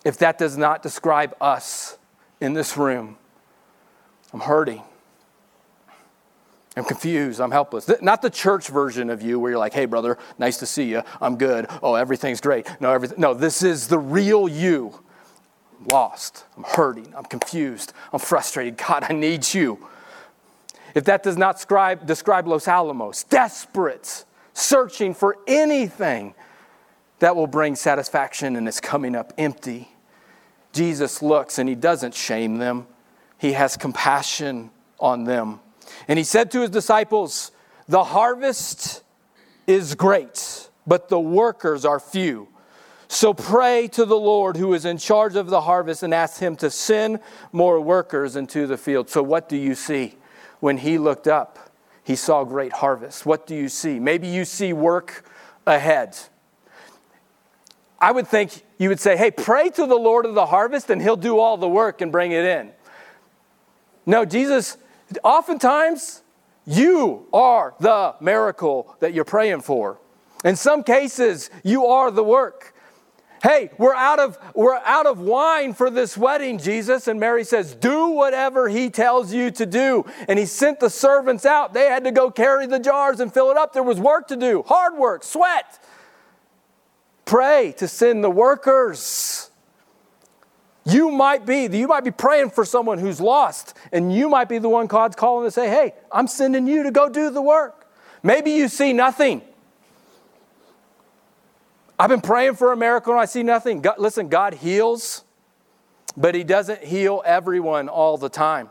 If 0.02 0.16
that 0.18 0.38
does 0.38 0.56
not 0.56 0.82
describe 0.82 1.36
us 1.42 1.98
in 2.40 2.54
this 2.54 2.78
room, 2.78 3.18
I'm 4.32 4.40
hurting. 4.40 4.82
I'm 6.78 6.84
confused. 6.84 7.40
I'm 7.40 7.50
helpless. 7.50 7.90
Not 8.00 8.22
the 8.22 8.30
church 8.30 8.68
version 8.68 9.10
of 9.10 9.20
you 9.20 9.40
where 9.40 9.50
you're 9.50 9.58
like, 9.58 9.74
hey, 9.74 9.86
brother, 9.86 10.16
nice 10.38 10.58
to 10.58 10.66
see 10.66 10.84
you. 10.84 11.02
I'm 11.20 11.36
good. 11.36 11.66
Oh, 11.82 11.94
everything's 11.94 12.40
great. 12.40 12.68
No, 12.80 12.92
everything. 12.92 13.20
No, 13.20 13.34
this 13.34 13.62
is 13.62 13.88
the 13.88 13.98
real 13.98 14.48
you. 14.48 14.94
I'm 15.80 15.88
lost. 15.88 16.44
I'm 16.56 16.62
hurting. 16.62 17.12
I'm 17.16 17.24
confused. 17.24 17.92
I'm 18.12 18.20
frustrated. 18.20 18.76
God, 18.76 19.04
I 19.08 19.12
need 19.12 19.52
you. 19.52 19.88
If 20.94 21.04
that 21.04 21.22
does 21.22 21.36
not 21.36 21.56
describe, 21.56 22.06
describe 22.06 22.46
Los 22.46 22.68
Alamos, 22.68 23.24
desperate, 23.24 24.24
searching 24.54 25.14
for 25.14 25.36
anything 25.46 26.34
that 27.18 27.34
will 27.34 27.46
bring 27.46 27.74
satisfaction 27.74 28.56
and 28.56 28.68
is 28.68 28.80
coming 28.80 29.16
up 29.16 29.32
empty, 29.36 29.88
Jesus 30.72 31.22
looks 31.22 31.58
and 31.58 31.68
he 31.68 31.74
doesn't 31.74 32.14
shame 32.14 32.58
them, 32.58 32.86
he 33.36 33.52
has 33.52 33.76
compassion 33.76 34.70
on 35.00 35.24
them. 35.24 35.60
And 36.06 36.18
he 36.18 36.24
said 36.24 36.50
to 36.52 36.60
his 36.60 36.70
disciples, 36.70 37.52
The 37.88 38.04
harvest 38.04 39.02
is 39.66 39.94
great, 39.94 40.68
but 40.86 41.08
the 41.08 41.20
workers 41.20 41.84
are 41.84 42.00
few. 42.00 42.48
So 43.08 43.32
pray 43.32 43.88
to 43.88 44.04
the 44.04 44.18
Lord 44.18 44.56
who 44.56 44.74
is 44.74 44.84
in 44.84 44.98
charge 44.98 45.34
of 45.34 45.48
the 45.48 45.62
harvest 45.62 46.02
and 46.02 46.12
ask 46.12 46.40
him 46.40 46.56
to 46.56 46.70
send 46.70 47.20
more 47.52 47.80
workers 47.80 48.36
into 48.36 48.66
the 48.66 48.76
field. 48.76 49.08
So, 49.08 49.22
what 49.22 49.48
do 49.48 49.56
you 49.56 49.74
see? 49.74 50.14
When 50.60 50.76
he 50.76 50.98
looked 50.98 51.26
up, 51.26 51.70
he 52.04 52.16
saw 52.16 52.44
great 52.44 52.72
harvest. 52.72 53.24
What 53.24 53.46
do 53.46 53.54
you 53.54 53.68
see? 53.68 53.98
Maybe 53.98 54.28
you 54.28 54.44
see 54.44 54.72
work 54.72 55.24
ahead. 55.66 56.16
I 58.00 58.12
would 58.12 58.28
think 58.28 58.62
you 58.78 58.88
would 58.88 59.00
say, 59.00 59.16
hey, 59.16 59.30
pray 59.30 59.70
to 59.70 59.86
the 59.86 59.96
Lord 59.96 60.24
of 60.24 60.34
the 60.34 60.46
harvest 60.46 60.90
and 60.90 61.02
he'll 61.02 61.16
do 61.16 61.38
all 61.38 61.56
the 61.56 61.68
work 61.68 62.00
and 62.00 62.12
bring 62.12 62.32
it 62.32 62.44
in. 62.44 62.70
No, 64.06 64.24
Jesus, 64.24 64.76
oftentimes, 65.22 66.22
you 66.66 67.26
are 67.32 67.74
the 67.80 68.14
miracle 68.20 68.96
that 69.00 69.14
you're 69.14 69.24
praying 69.24 69.62
for. 69.62 69.98
In 70.44 70.54
some 70.54 70.82
cases, 70.82 71.50
you 71.64 71.86
are 71.86 72.10
the 72.10 72.22
work. 72.22 72.74
Hey, 73.42 73.70
we're 73.78 73.94
out 73.94 74.18
of 74.18 74.36
we're 74.54 74.78
out 74.84 75.06
of 75.06 75.20
wine 75.20 75.72
for 75.72 75.90
this 75.90 76.18
wedding, 76.18 76.58
Jesus. 76.58 77.06
And 77.06 77.20
Mary 77.20 77.44
says, 77.44 77.74
"Do 77.74 78.08
whatever 78.08 78.68
he 78.68 78.90
tells 78.90 79.32
you 79.32 79.50
to 79.52 79.64
do." 79.64 80.04
And 80.26 80.38
he 80.38 80.46
sent 80.46 80.80
the 80.80 80.90
servants 80.90 81.46
out. 81.46 81.72
They 81.72 81.86
had 81.86 82.02
to 82.04 82.10
go 82.10 82.32
carry 82.32 82.66
the 82.66 82.80
jars 82.80 83.20
and 83.20 83.32
fill 83.32 83.50
it 83.50 83.56
up. 83.56 83.72
There 83.72 83.82
was 83.82 84.00
work 84.00 84.26
to 84.28 84.36
do, 84.36 84.64
hard 84.66 84.96
work, 84.96 85.22
sweat. 85.22 85.78
Pray 87.24 87.72
to 87.78 87.86
send 87.86 88.24
the 88.24 88.30
workers. 88.30 89.37
You 90.88 91.10
might 91.10 91.44
be, 91.44 91.66
you 91.66 91.86
might 91.86 92.04
be 92.04 92.10
praying 92.10 92.50
for 92.50 92.64
someone 92.64 92.98
who's 92.98 93.20
lost, 93.20 93.76
and 93.92 94.14
you 94.14 94.28
might 94.30 94.48
be 94.48 94.58
the 94.58 94.70
one 94.70 94.86
God's 94.86 95.16
calling 95.16 95.46
to 95.46 95.50
say, 95.50 95.68
Hey, 95.68 95.92
I'm 96.10 96.26
sending 96.26 96.66
you 96.66 96.84
to 96.84 96.90
go 96.90 97.10
do 97.10 97.30
the 97.30 97.42
work. 97.42 97.86
Maybe 98.22 98.52
you 98.52 98.68
see 98.68 98.94
nothing. 98.94 99.42
I've 101.98 102.08
been 102.08 102.22
praying 102.22 102.54
for 102.54 102.72
a 102.72 102.76
miracle 102.76 103.12
and 103.12 103.20
I 103.20 103.26
see 103.26 103.42
nothing. 103.42 103.82
God, 103.82 103.98
listen, 103.98 104.28
God 104.28 104.54
heals, 104.54 105.24
but 106.16 106.34
He 106.34 106.42
doesn't 106.42 106.82
heal 106.82 107.22
everyone 107.26 107.88
all 107.88 108.16
the 108.16 108.28
time. 108.28 108.70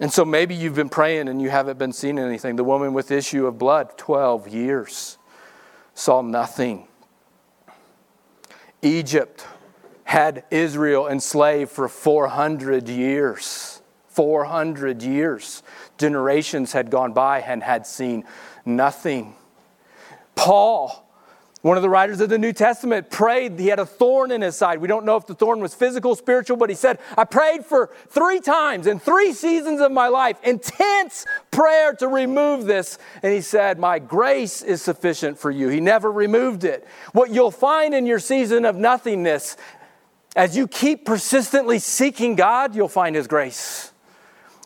And 0.00 0.12
so 0.12 0.24
maybe 0.24 0.54
you've 0.54 0.76
been 0.76 0.90
praying 0.90 1.28
and 1.28 1.42
you 1.42 1.50
haven't 1.50 1.78
been 1.78 1.92
seeing 1.92 2.20
anything. 2.20 2.54
The 2.54 2.62
woman 2.62 2.92
with 2.92 3.10
issue 3.10 3.46
of 3.46 3.58
blood, 3.58 3.98
12 3.98 4.46
years 4.46 5.18
saw 5.94 6.20
nothing. 6.22 6.86
Egypt 8.80 9.44
had 10.08 10.42
Israel 10.50 11.06
enslaved 11.06 11.70
for 11.70 11.86
400 11.86 12.88
years. 12.88 13.82
400 14.08 15.02
years. 15.02 15.62
Generations 15.98 16.72
had 16.72 16.90
gone 16.90 17.12
by 17.12 17.42
and 17.42 17.62
had 17.62 17.86
seen 17.86 18.24
nothing. 18.64 19.34
Paul 20.34 21.08
one 21.60 21.76
of 21.76 21.82
the 21.82 21.88
writers 21.88 22.20
of 22.20 22.28
the 22.28 22.38
New 22.38 22.52
Testament 22.52 23.10
prayed, 23.10 23.58
he 23.58 23.66
had 23.66 23.80
a 23.80 23.86
thorn 23.86 24.30
in 24.30 24.42
his 24.42 24.54
side. 24.54 24.78
We 24.78 24.86
don't 24.86 25.04
know 25.04 25.16
if 25.16 25.26
the 25.26 25.34
thorn 25.34 25.58
was 25.58 25.74
physical, 25.74 26.14
spiritual, 26.14 26.56
but 26.56 26.68
he 26.68 26.76
said, 26.76 27.00
I 27.16 27.24
prayed 27.24 27.64
for 27.64 27.90
three 28.10 28.38
times 28.38 28.86
in 28.86 29.00
three 29.00 29.32
seasons 29.32 29.80
of 29.80 29.90
my 29.90 30.06
life, 30.06 30.38
intense 30.44 31.26
prayer 31.50 31.94
to 31.94 32.06
remove 32.06 32.66
this. 32.66 33.00
And 33.24 33.34
he 33.34 33.40
said, 33.40 33.76
My 33.80 33.98
grace 33.98 34.62
is 34.62 34.82
sufficient 34.82 35.36
for 35.36 35.50
you. 35.50 35.68
He 35.68 35.80
never 35.80 36.12
removed 36.12 36.62
it. 36.62 36.86
What 37.12 37.30
you'll 37.30 37.50
find 37.50 37.92
in 37.92 38.06
your 38.06 38.20
season 38.20 38.64
of 38.64 38.76
nothingness, 38.76 39.56
as 40.36 40.56
you 40.56 40.68
keep 40.68 41.04
persistently 41.04 41.78
seeking 41.78 42.34
God, 42.34 42.74
you'll 42.74 42.88
find 42.88 43.16
his 43.16 43.26
grace 43.26 43.92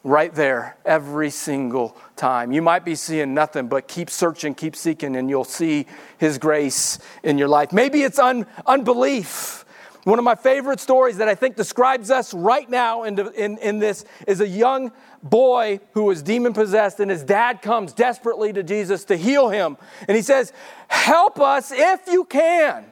right 0.04 0.34
there 0.34 0.76
every 0.84 1.30
single 1.30 1.96
time. 2.16 2.52
You 2.52 2.62
might 2.62 2.84
be 2.84 2.94
seeing 2.94 3.34
nothing, 3.34 3.68
but 3.68 3.88
keep 3.88 4.10
searching, 4.10 4.54
keep 4.54 4.74
seeking, 4.74 5.16
and 5.16 5.30
you'll 5.30 5.44
see 5.44 5.86
His 6.18 6.38
grace 6.38 6.98
in 7.22 7.38
your 7.38 7.48
life. 7.48 7.72
Maybe 7.72 8.02
it's 8.02 8.18
un- 8.18 8.46
unbelief. 8.66 9.64
One 10.04 10.18
of 10.18 10.24
my 10.24 10.34
favorite 10.34 10.80
stories 10.80 11.18
that 11.18 11.28
I 11.28 11.36
think 11.36 11.54
describes 11.54 12.10
us 12.10 12.34
right 12.34 12.68
now 12.68 13.04
in, 13.04 13.16
in, 13.34 13.58
in 13.58 13.78
this 13.78 14.04
is 14.26 14.40
a 14.40 14.48
young 14.48 14.90
boy 15.22 15.78
who 15.92 16.04
was 16.04 16.22
demon 16.22 16.52
possessed, 16.52 16.98
and 16.98 17.08
his 17.08 17.22
dad 17.22 17.62
comes 17.62 17.92
desperately 17.92 18.52
to 18.52 18.64
Jesus 18.64 19.04
to 19.04 19.16
heal 19.16 19.48
him. 19.48 19.76
And 20.08 20.16
he 20.16 20.22
says, 20.22 20.52
Help 20.88 21.38
us 21.40 21.70
if 21.70 22.08
you 22.08 22.24
can. 22.24 22.86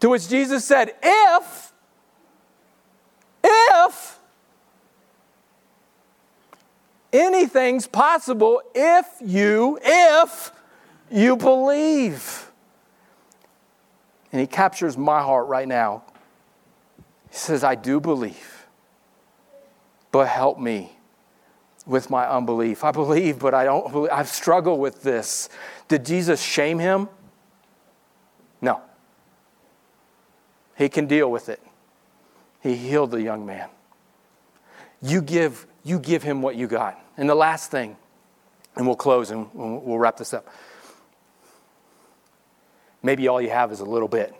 To 0.00 0.08
which 0.10 0.28
Jesus 0.28 0.64
said, 0.64 0.94
If, 1.00 1.72
if, 3.46 4.18
anything's 7.12 7.86
possible 7.86 8.62
if 8.74 9.06
you 9.20 9.78
if 9.82 10.52
you 11.10 11.36
believe. 11.36 12.50
And 14.32 14.40
he 14.40 14.46
captures 14.46 14.98
my 14.98 15.22
heart 15.22 15.46
right 15.46 15.68
now. 15.68 16.02
He 17.30 17.36
says 17.36 17.64
i 17.64 17.74
do 17.74 18.00
believe 18.00 18.52
but 20.12 20.28
help 20.28 20.58
me 20.58 20.92
with 21.84 22.08
my 22.08 22.26
unbelief. 22.26 22.84
I 22.84 22.90
believe 22.90 23.38
but 23.38 23.54
i 23.54 23.64
don't 23.64 23.90
believe. 23.92 24.10
I've 24.12 24.28
struggled 24.28 24.80
with 24.80 25.02
this. 25.02 25.48
Did 25.88 26.04
jesus 26.04 26.42
shame 26.42 26.78
him? 26.78 27.08
No. 28.60 28.80
He 30.76 30.88
can 30.88 31.06
deal 31.06 31.30
with 31.30 31.48
it 31.48 31.60
he 32.66 32.76
healed 32.76 33.10
the 33.10 33.22
young 33.22 33.46
man 33.46 33.68
you 35.02 35.22
give 35.22 35.66
you 35.84 35.98
give 35.98 36.22
him 36.22 36.42
what 36.42 36.56
you 36.56 36.66
got. 36.66 37.00
And 37.16 37.28
the 37.28 37.34
last 37.34 37.70
thing, 37.70 37.96
and 38.74 38.86
we'll 38.86 38.96
close 38.96 39.30
and 39.30 39.48
we'll 39.54 39.98
wrap 39.98 40.16
this 40.16 40.34
up. 40.34 40.48
Maybe 43.02 43.28
all 43.28 43.40
you 43.40 43.50
have 43.50 43.70
is 43.70 43.80
a 43.80 43.84
little 43.84 44.08
bit. 44.08 44.34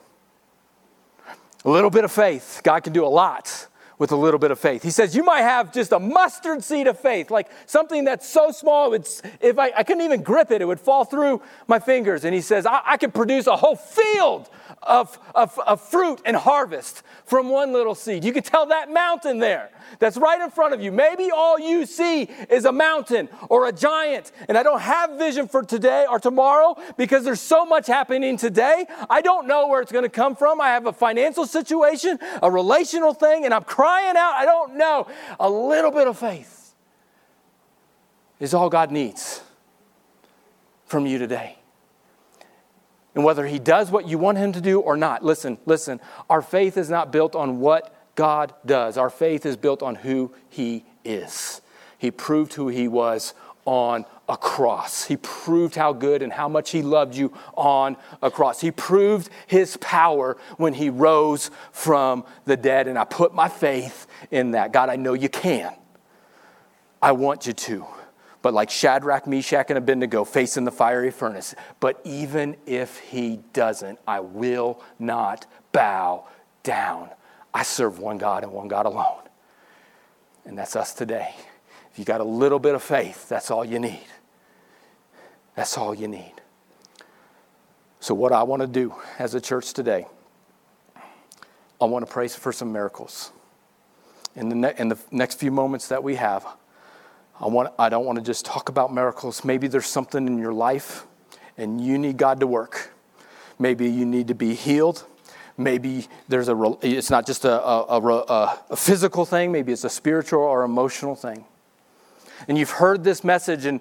A 1.64 1.70
little 1.70 1.90
bit 1.90 2.04
of 2.04 2.12
faith. 2.12 2.60
God 2.64 2.82
can 2.82 2.92
do 2.92 3.04
a 3.04 3.08
lot 3.08 3.66
with 3.98 4.12
a 4.12 4.16
little 4.16 4.38
bit 4.38 4.50
of 4.50 4.58
faith. 4.58 4.82
He 4.82 4.90
says, 4.90 5.16
You 5.16 5.24
might 5.24 5.42
have 5.42 5.72
just 5.72 5.92
a 5.92 5.98
mustard 5.98 6.62
seed 6.62 6.86
of 6.86 6.98
faith, 6.98 7.30
like 7.30 7.48
something 7.66 8.04
that's 8.04 8.28
so 8.28 8.50
small, 8.50 8.92
it's, 8.94 9.22
if 9.40 9.58
I, 9.58 9.72
I 9.76 9.82
couldn't 9.82 10.02
even 10.02 10.22
grip 10.22 10.50
it, 10.50 10.60
it 10.60 10.66
would 10.66 10.80
fall 10.80 11.04
through 11.04 11.42
my 11.66 11.78
fingers. 11.78 12.24
And 12.24 12.34
he 12.34 12.40
says, 12.40 12.66
I, 12.66 12.82
I 12.84 12.96
could 12.96 13.14
produce 13.14 13.46
a 13.46 13.56
whole 13.56 13.76
field 13.76 14.50
of, 14.82 15.18
of, 15.34 15.58
of 15.66 15.80
fruit 15.80 16.20
and 16.24 16.36
harvest 16.36 17.02
from 17.24 17.48
one 17.48 17.72
little 17.72 17.94
seed. 17.94 18.24
You 18.24 18.32
can 18.32 18.42
tell 18.42 18.66
that 18.66 18.90
mountain 18.90 19.38
there 19.38 19.70
that's 19.98 20.16
right 20.16 20.40
in 20.40 20.50
front 20.50 20.74
of 20.74 20.82
you. 20.82 20.92
Maybe 20.92 21.30
all 21.30 21.58
you 21.58 21.86
see 21.86 22.22
is 22.50 22.64
a 22.64 22.72
mountain 22.72 23.28
or 23.48 23.66
a 23.68 23.72
giant, 23.72 24.32
and 24.48 24.58
I 24.58 24.62
don't 24.62 24.80
have 24.80 25.12
vision 25.12 25.48
for 25.48 25.62
today 25.62 26.06
or 26.08 26.18
tomorrow 26.18 26.76
because 26.96 27.24
there's 27.24 27.40
so 27.40 27.64
much 27.64 27.86
happening 27.86 28.36
today. 28.36 28.86
I 29.08 29.22
don't 29.22 29.46
know 29.46 29.68
where 29.68 29.80
it's 29.80 29.92
going 29.92 30.04
to 30.04 30.08
come 30.08 30.36
from. 30.36 30.60
I 30.60 30.68
have 30.68 30.86
a 30.86 30.92
financial 30.92 31.46
situation, 31.46 32.18
a 32.42 32.50
relational 32.50 33.14
thing, 33.14 33.44
and 33.44 33.54
I'm 33.54 33.64
crying 33.64 33.85
out. 34.16 34.34
I 34.34 34.44
don't 34.44 34.76
know. 34.76 35.08
A 35.38 35.48
little 35.48 35.90
bit 35.90 36.06
of 36.06 36.18
faith 36.18 36.74
is 38.40 38.54
all 38.54 38.68
God 38.68 38.90
needs 38.90 39.42
from 40.86 41.06
you 41.06 41.18
today 41.18 41.58
and 43.16 43.24
whether 43.24 43.46
he 43.46 43.58
does 43.58 43.90
what 43.90 44.06
you 44.06 44.18
want 44.18 44.38
him 44.38 44.52
to 44.52 44.60
do 44.60 44.78
or 44.78 44.96
not. 44.96 45.24
Listen, 45.24 45.58
listen. 45.64 46.00
Our 46.28 46.42
faith 46.42 46.76
is 46.76 46.90
not 46.90 47.10
built 47.10 47.34
on 47.34 47.60
what 47.60 47.92
God 48.14 48.54
does, 48.64 48.96
our 48.96 49.10
faith 49.10 49.44
is 49.44 49.56
built 49.56 49.82
on 49.82 49.96
who 49.96 50.32
he 50.48 50.86
is. 51.04 51.60
He 51.98 52.10
proved 52.10 52.54
who 52.54 52.68
he 52.68 52.88
was 52.88 53.34
on 53.66 54.06
a 54.28 54.36
cross. 54.36 55.04
He 55.04 55.18
proved 55.18 55.74
how 55.74 55.92
good 55.92 56.22
and 56.22 56.32
how 56.32 56.48
much 56.48 56.70
he 56.70 56.80
loved 56.80 57.14
you 57.14 57.32
on 57.54 57.98
a 58.22 58.30
cross. 58.30 58.60
He 58.60 58.70
proved 58.70 59.28
his 59.46 59.76
power 59.76 60.38
when 60.56 60.72
he 60.72 60.88
rose 60.88 61.50
from 61.72 62.24
the 62.46 62.56
dead. 62.56 62.88
And 62.88 62.98
I 62.98 63.04
put 63.04 63.34
my 63.34 63.48
faith 63.48 64.06
in 64.30 64.52
that. 64.52 64.72
God, 64.72 64.88
I 64.88 64.96
know 64.96 65.12
you 65.12 65.28
can. 65.28 65.74
I 67.02 67.12
want 67.12 67.46
you 67.46 67.52
to 67.52 67.86
but 68.46 68.54
like 68.54 68.70
Shadrach, 68.70 69.26
Meshach, 69.26 69.70
and 69.70 69.78
Abednego 69.78 70.24
facing 70.24 70.64
the 70.64 70.70
fiery 70.70 71.10
furnace. 71.10 71.52
But 71.80 72.00
even 72.04 72.56
if 72.64 73.00
he 73.00 73.40
doesn't, 73.52 73.98
I 74.06 74.20
will 74.20 74.80
not 75.00 75.46
bow 75.72 76.28
down. 76.62 77.10
I 77.52 77.64
serve 77.64 77.98
one 77.98 78.18
God 78.18 78.44
and 78.44 78.52
one 78.52 78.68
God 78.68 78.86
alone. 78.86 79.22
And 80.44 80.56
that's 80.56 80.76
us 80.76 80.94
today. 80.94 81.34
You 81.96 82.04
got 82.04 82.20
a 82.20 82.24
little 82.24 82.58
bit 82.58 82.74
of 82.74 82.82
faith, 82.82 83.28
that's 83.28 83.50
all 83.50 83.64
you 83.64 83.78
need. 83.78 84.06
That's 85.54 85.78
all 85.78 85.94
you 85.94 86.08
need. 86.08 86.34
So, 88.00 88.14
what 88.14 88.32
I 88.32 88.42
want 88.42 88.60
to 88.60 88.68
do 88.68 88.94
as 89.18 89.34
a 89.34 89.40
church 89.40 89.72
today, 89.72 90.06
I 91.80 91.84
want 91.86 92.06
to 92.06 92.12
pray 92.12 92.28
for 92.28 92.52
some 92.52 92.72
miracles. 92.72 93.32
In 94.34 94.50
the, 94.50 94.54
ne- 94.54 94.74
in 94.76 94.88
the 94.88 94.98
next 95.10 95.40
few 95.40 95.50
moments 95.50 95.88
that 95.88 96.02
we 96.02 96.16
have, 96.16 96.46
I, 97.40 97.46
want, 97.46 97.72
I 97.78 97.88
don't 97.88 98.04
want 98.04 98.18
to 98.18 98.24
just 98.24 98.44
talk 98.44 98.68
about 98.68 98.92
miracles. 98.92 99.44
Maybe 99.44 99.66
there's 99.66 99.86
something 99.86 100.26
in 100.26 100.38
your 100.38 100.52
life 100.52 101.06
and 101.56 101.80
you 101.80 101.96
need 101.96 102.18
God 102.18 102.40
to 102.40 102.46
work. 102.46 102.92
Maybe 103.58 103.88
you 103.88 104.04
need 104.04 104.28
to 104.28 104.34
be 104.34 104.54
healed. 104.54 105.04
Maybe 105.56 106.06
there's 106.28 106.50
a, 106.50 106.76
it's 106.82 107.10
not 107.10 107.26
just 107.26 107.46
a, 107.46 107.62
a, 107.62 107.98
a, 107.98 108.60
a 108.70 108.76
physical 108.76 109.24
thing, 109.24 109.52
maybe 109.52 109.72
it's 109.72 109.84
a 109.84 109.90
spiritual 109.90 110.40
or 110.40 110.64
emotional 110.64 111.14
thing. 111.14 111.46
And 112.48 112.58
you've 112.58 112.70
heard 112.70 113.04
this 113.04 113.24
message 113.24 113.64
and 113.66 113.80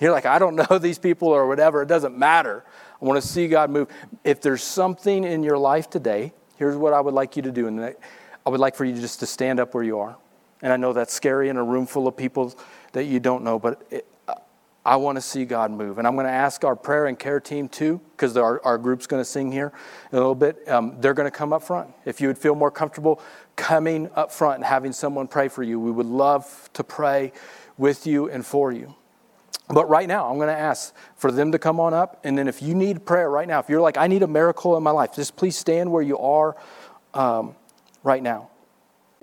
you're 0.00 0.12
like, 0.12 0.26
I 0.26 0.38
don't 0.38 0.56
know 0.56 0.78
these 0.80 0.98
people 0.98 1.28
or 1.28 1.46
whatever, 1.46 1.82
it 1.82 1.88
doesn't 1.88 2.16
matter. 2.16 2.64
I 3.00 3.04
want 3.04 3.20
to 3.20 3.26
see 3.26 3.48
God 3.48 3.70
move. 3.70 3.88
If 4.24 4.40
there's 4.40 4.62
something 4.62 5.24
in 5.24 5.42
your 5.42 5.58
life 5.58 5.88
today, 5.88 6.32
here's 6.56 6.76
what 6.76 6.92
I 6.92 7.00
would 7.00 7.14
like 7.14 7.36
you 7.36 7.42
to 7.42 7.52
do. 7.52 7.68
And 7.68 7.80
I 7.80 8.50
would 8.50 8.60
like 8.60 8.74
for 8.74 8.84
you 8.84 8.94
just 8.94 9.20
to 9.20 9.26
stand 9.26 9.60
up 9.60 9.74
where 9.74 9.84
you 9.84 9.98
are. 9.98 10.16
And 10.62 10.72
I 10.72 10.76
know 10.76 10.92
that's 10.92 11.14
scary 11.14 11.48
in 11.48 11.56
a 11.56 11.62
room 11.62 11.86
full 11.86 12.08
of 12.08 12.16
people 12.16 12.54
that 12.92 13.04
you 13.04 13.20
don't 13.20 13.44
know, 13.44 13.58
but 13.58 13.86
it, 13.90 14.06
I 14.84 14.96
want 14.96 15.16
to 15.16 15.22
see 15.22 15.44
God 15.44 15.70
move. 15.70 15.98
And 15.98 16.06
I'm 16.06 16.14
going 16.14 16.26
to 16.26 16.32
ask 16.32 16.64
our 16.64 16.74
prayer 16.74 17.06
and 17.06 17.18
care 17.18 17.40
team 17.40 17.68
too, 17.68 18.00
because 18.12 18.36
our, 18.36 18.64
our 18.64 18.78
group's 18.78 19.06
going 19.06 19.20
to 19.20 19.24
sing 19.24 19.52
here 19.52 19.72
in 20.12 20.16
a 20.16 20.20
little 20.20 20.34
bit. 20.34 20.66
Um, 20.68 20.96
they're 21.00 21.14
going 21.14 21.30
to 21.30 21.36
come 21.36 21.52
up 21.52 21.62
front. 21.62 21.90
If 22.04 22.20
you 22.20 22.28
would 22.28 22.38
feel 22.38 22.54
more 22.54 22.70
comfortable 22.70 23.20
coming 23.56 24.08
up 24.14 24.32
front 24.32 24.56
and 24.56 24.64
having 24.64 24.92
someone 24.92 25.28
pray 25.28 25.48
for 25.48 25.62
you, 25.62 25.78
we 25.78 25.90
would 25.90 26.06
love 26.06 26.70
to 26.72 26.84
pray 26.84 27.32
with 27.76 28.06
you 28.06 28.30
and 28.30 28.46
for 28.46 28.72
you. 28.72 28.94
But 29.68 29.88
right 29.90 30.08
now, 30.08 30.30
I'm 30.30 30.36
going 30.36 30.48
to 30.48 30.58
ask 30.58 30.94
for 31.16 31.30
them 31.30 31.52
to 31.52 31.58
come 31.58 31.78
on 31.78 31.92
up. 31.92 32.20
And 32.24 32.38
then 32.38 32.48
if 32.48 32.62
you 32.62 32.74
need 32.74 33.04
prayer 33.04 33.28
right 33.30 33.46
now, 33.46 33.58
if 33.58 33.68
you're 33.68 33.82
like, 33.82 33.98
I 33.98 34.06
need 34.06 34.22
a 34.22 34.26
miracle 34.26 34.76
in 34.78 34.82
my 34.82 34.90
life, 34.90 35.14
just 35.14 35.36
please 35.36 35.58
stand 35.58 35.92
where 35.92 36.02
you 36.02 36.18
are 36.18 36.56
um, 37.12 37.54
right 38.02 38.22
now. 38.22 38.48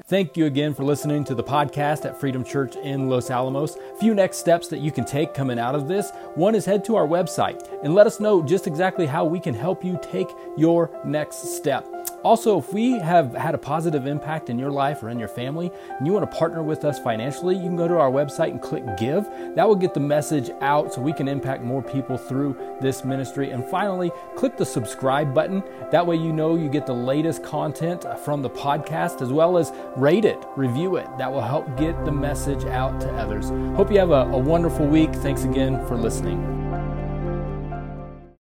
Thank 0.04 0.36
you 0.36 0.46
again 0.46 0.74
for 0.74 0.84
listening 0.84 1.24
to 1.24 1.34
the 1.34 1.44
podcast 1.44 2.06
at 2.06 2.20
Freedom 2.20 2.44
Church 2.44 2.76
in 2.76 3.10
Los 3.10 3.32
Alamos. 3.32 3.78
A 3.78 3.98
few 3.98 4.14
next 4.14 4.38
steps 4.38 4.68
that 4.68 4.80
you 4.80 4.92
can 4.92 5.06
take 5.06 5.34
coming 5.34 5.58
out 5.58 5.74
of 5.74 5.88
this. 5.88 6.12
One 6.36 6.54
is 6.54 6.66
head 6.66 6.84
to 6.86 6.96
our 6.96 7.08
website 7.08 7.68
and 7.82 7.96
let 7.96 8.06
us 8.06 8.20
know 8.20 8.44
just 8.44 8.68
exactly 8.68 9.06
how 9.06 9.24
we 9.24 9.40
can 9.40 9.54
help 9.54 9.86
you 9.86 9.98
take 10.04 10.28
your 10.58 10.92
next 11.06 11.56
step. 11.56 11.95
Also, 12.26 12.58
if 12.58 12.74
we 12.74 12.98
have 12.98 13.36
had 13.36 13.54
a 13.54 13.58
positive 13.60 14.08
impact 14.08 14.50
in 14.50 14.58
your 14.58 14.72
life 14.72 15.04
or 15.04 15.10
in 15.10 15.20
your 15.20 15.28
family 15.28 15.70
and 16.00 16.08
you 16.08 16.12
want 16.12 16.28
to 16.30 16.38
partner 16.38 16.64
with 16.64 16.84
us 16.84 16.98
financially, 16.98 17.56
you 17.56 17.62
can 17.62 17.76
go 17.76 17.88
to 17.88 18.00
our 18.00 18.10
website 18.10 18.50
and 18.50 18.60
click 18.60 18.84
give. 18.98 19.26
That 19.54 19.68
will 19.68 19.76
get 19.76 19.94
the 19.94 20.00
message 20.00 20.50
out 20.60 20.92
so 20.92 21.02
we 21.02 21.14
can 21.14 21.28
impact 21.28 21.62
more 21.62 21.84
people 21.84 22.18
through 22.18 22.58
this 22.82 23.06
ministry. 23.06 23.52
And 23.52 23.64
finally, 23.64 24.12
click 24.36 24.58
the 24.58 24.66
subscribe 24.66 25.36
button. 25.36 25.64
That 25.92 26.08
way, 26.08 26.16
you 26.16 26.34
know 26.34 26.56
you 26.56 26.68
get 26.68 26.88
the 26.88 26.94
latest 26.94 27.44
content 27.44 28.04
from 28.24 28.42
the 28.42 28.50
podcast 28.50 29.22
as 29.22 29.32
well 29.32 29.56
as 29.56 29.72
rate 29.96 30.26
it, 30.26 30.44
review 30.56 30.96
it. 30.96 31.08
That 31.20 31.32
will 31.32 31.42
help 31.42 31.78
get 31.78 32.06
the 32.06 32.12
message 32.12 32.66
out 32.66 33.00
to 33.02 33.10
others. 33.18 33.50
Hope 33.78 33.92
you 33.92 34.00
have 34.00 34.10
a, 34.10 34.24
a 34.32 34.40
wonderful 34.40 34.88
week. 34.88 35.14
Thanks 35.14 35.44
again 35.44 35.86
for 35.86 35.96
listening. 35.96 36.65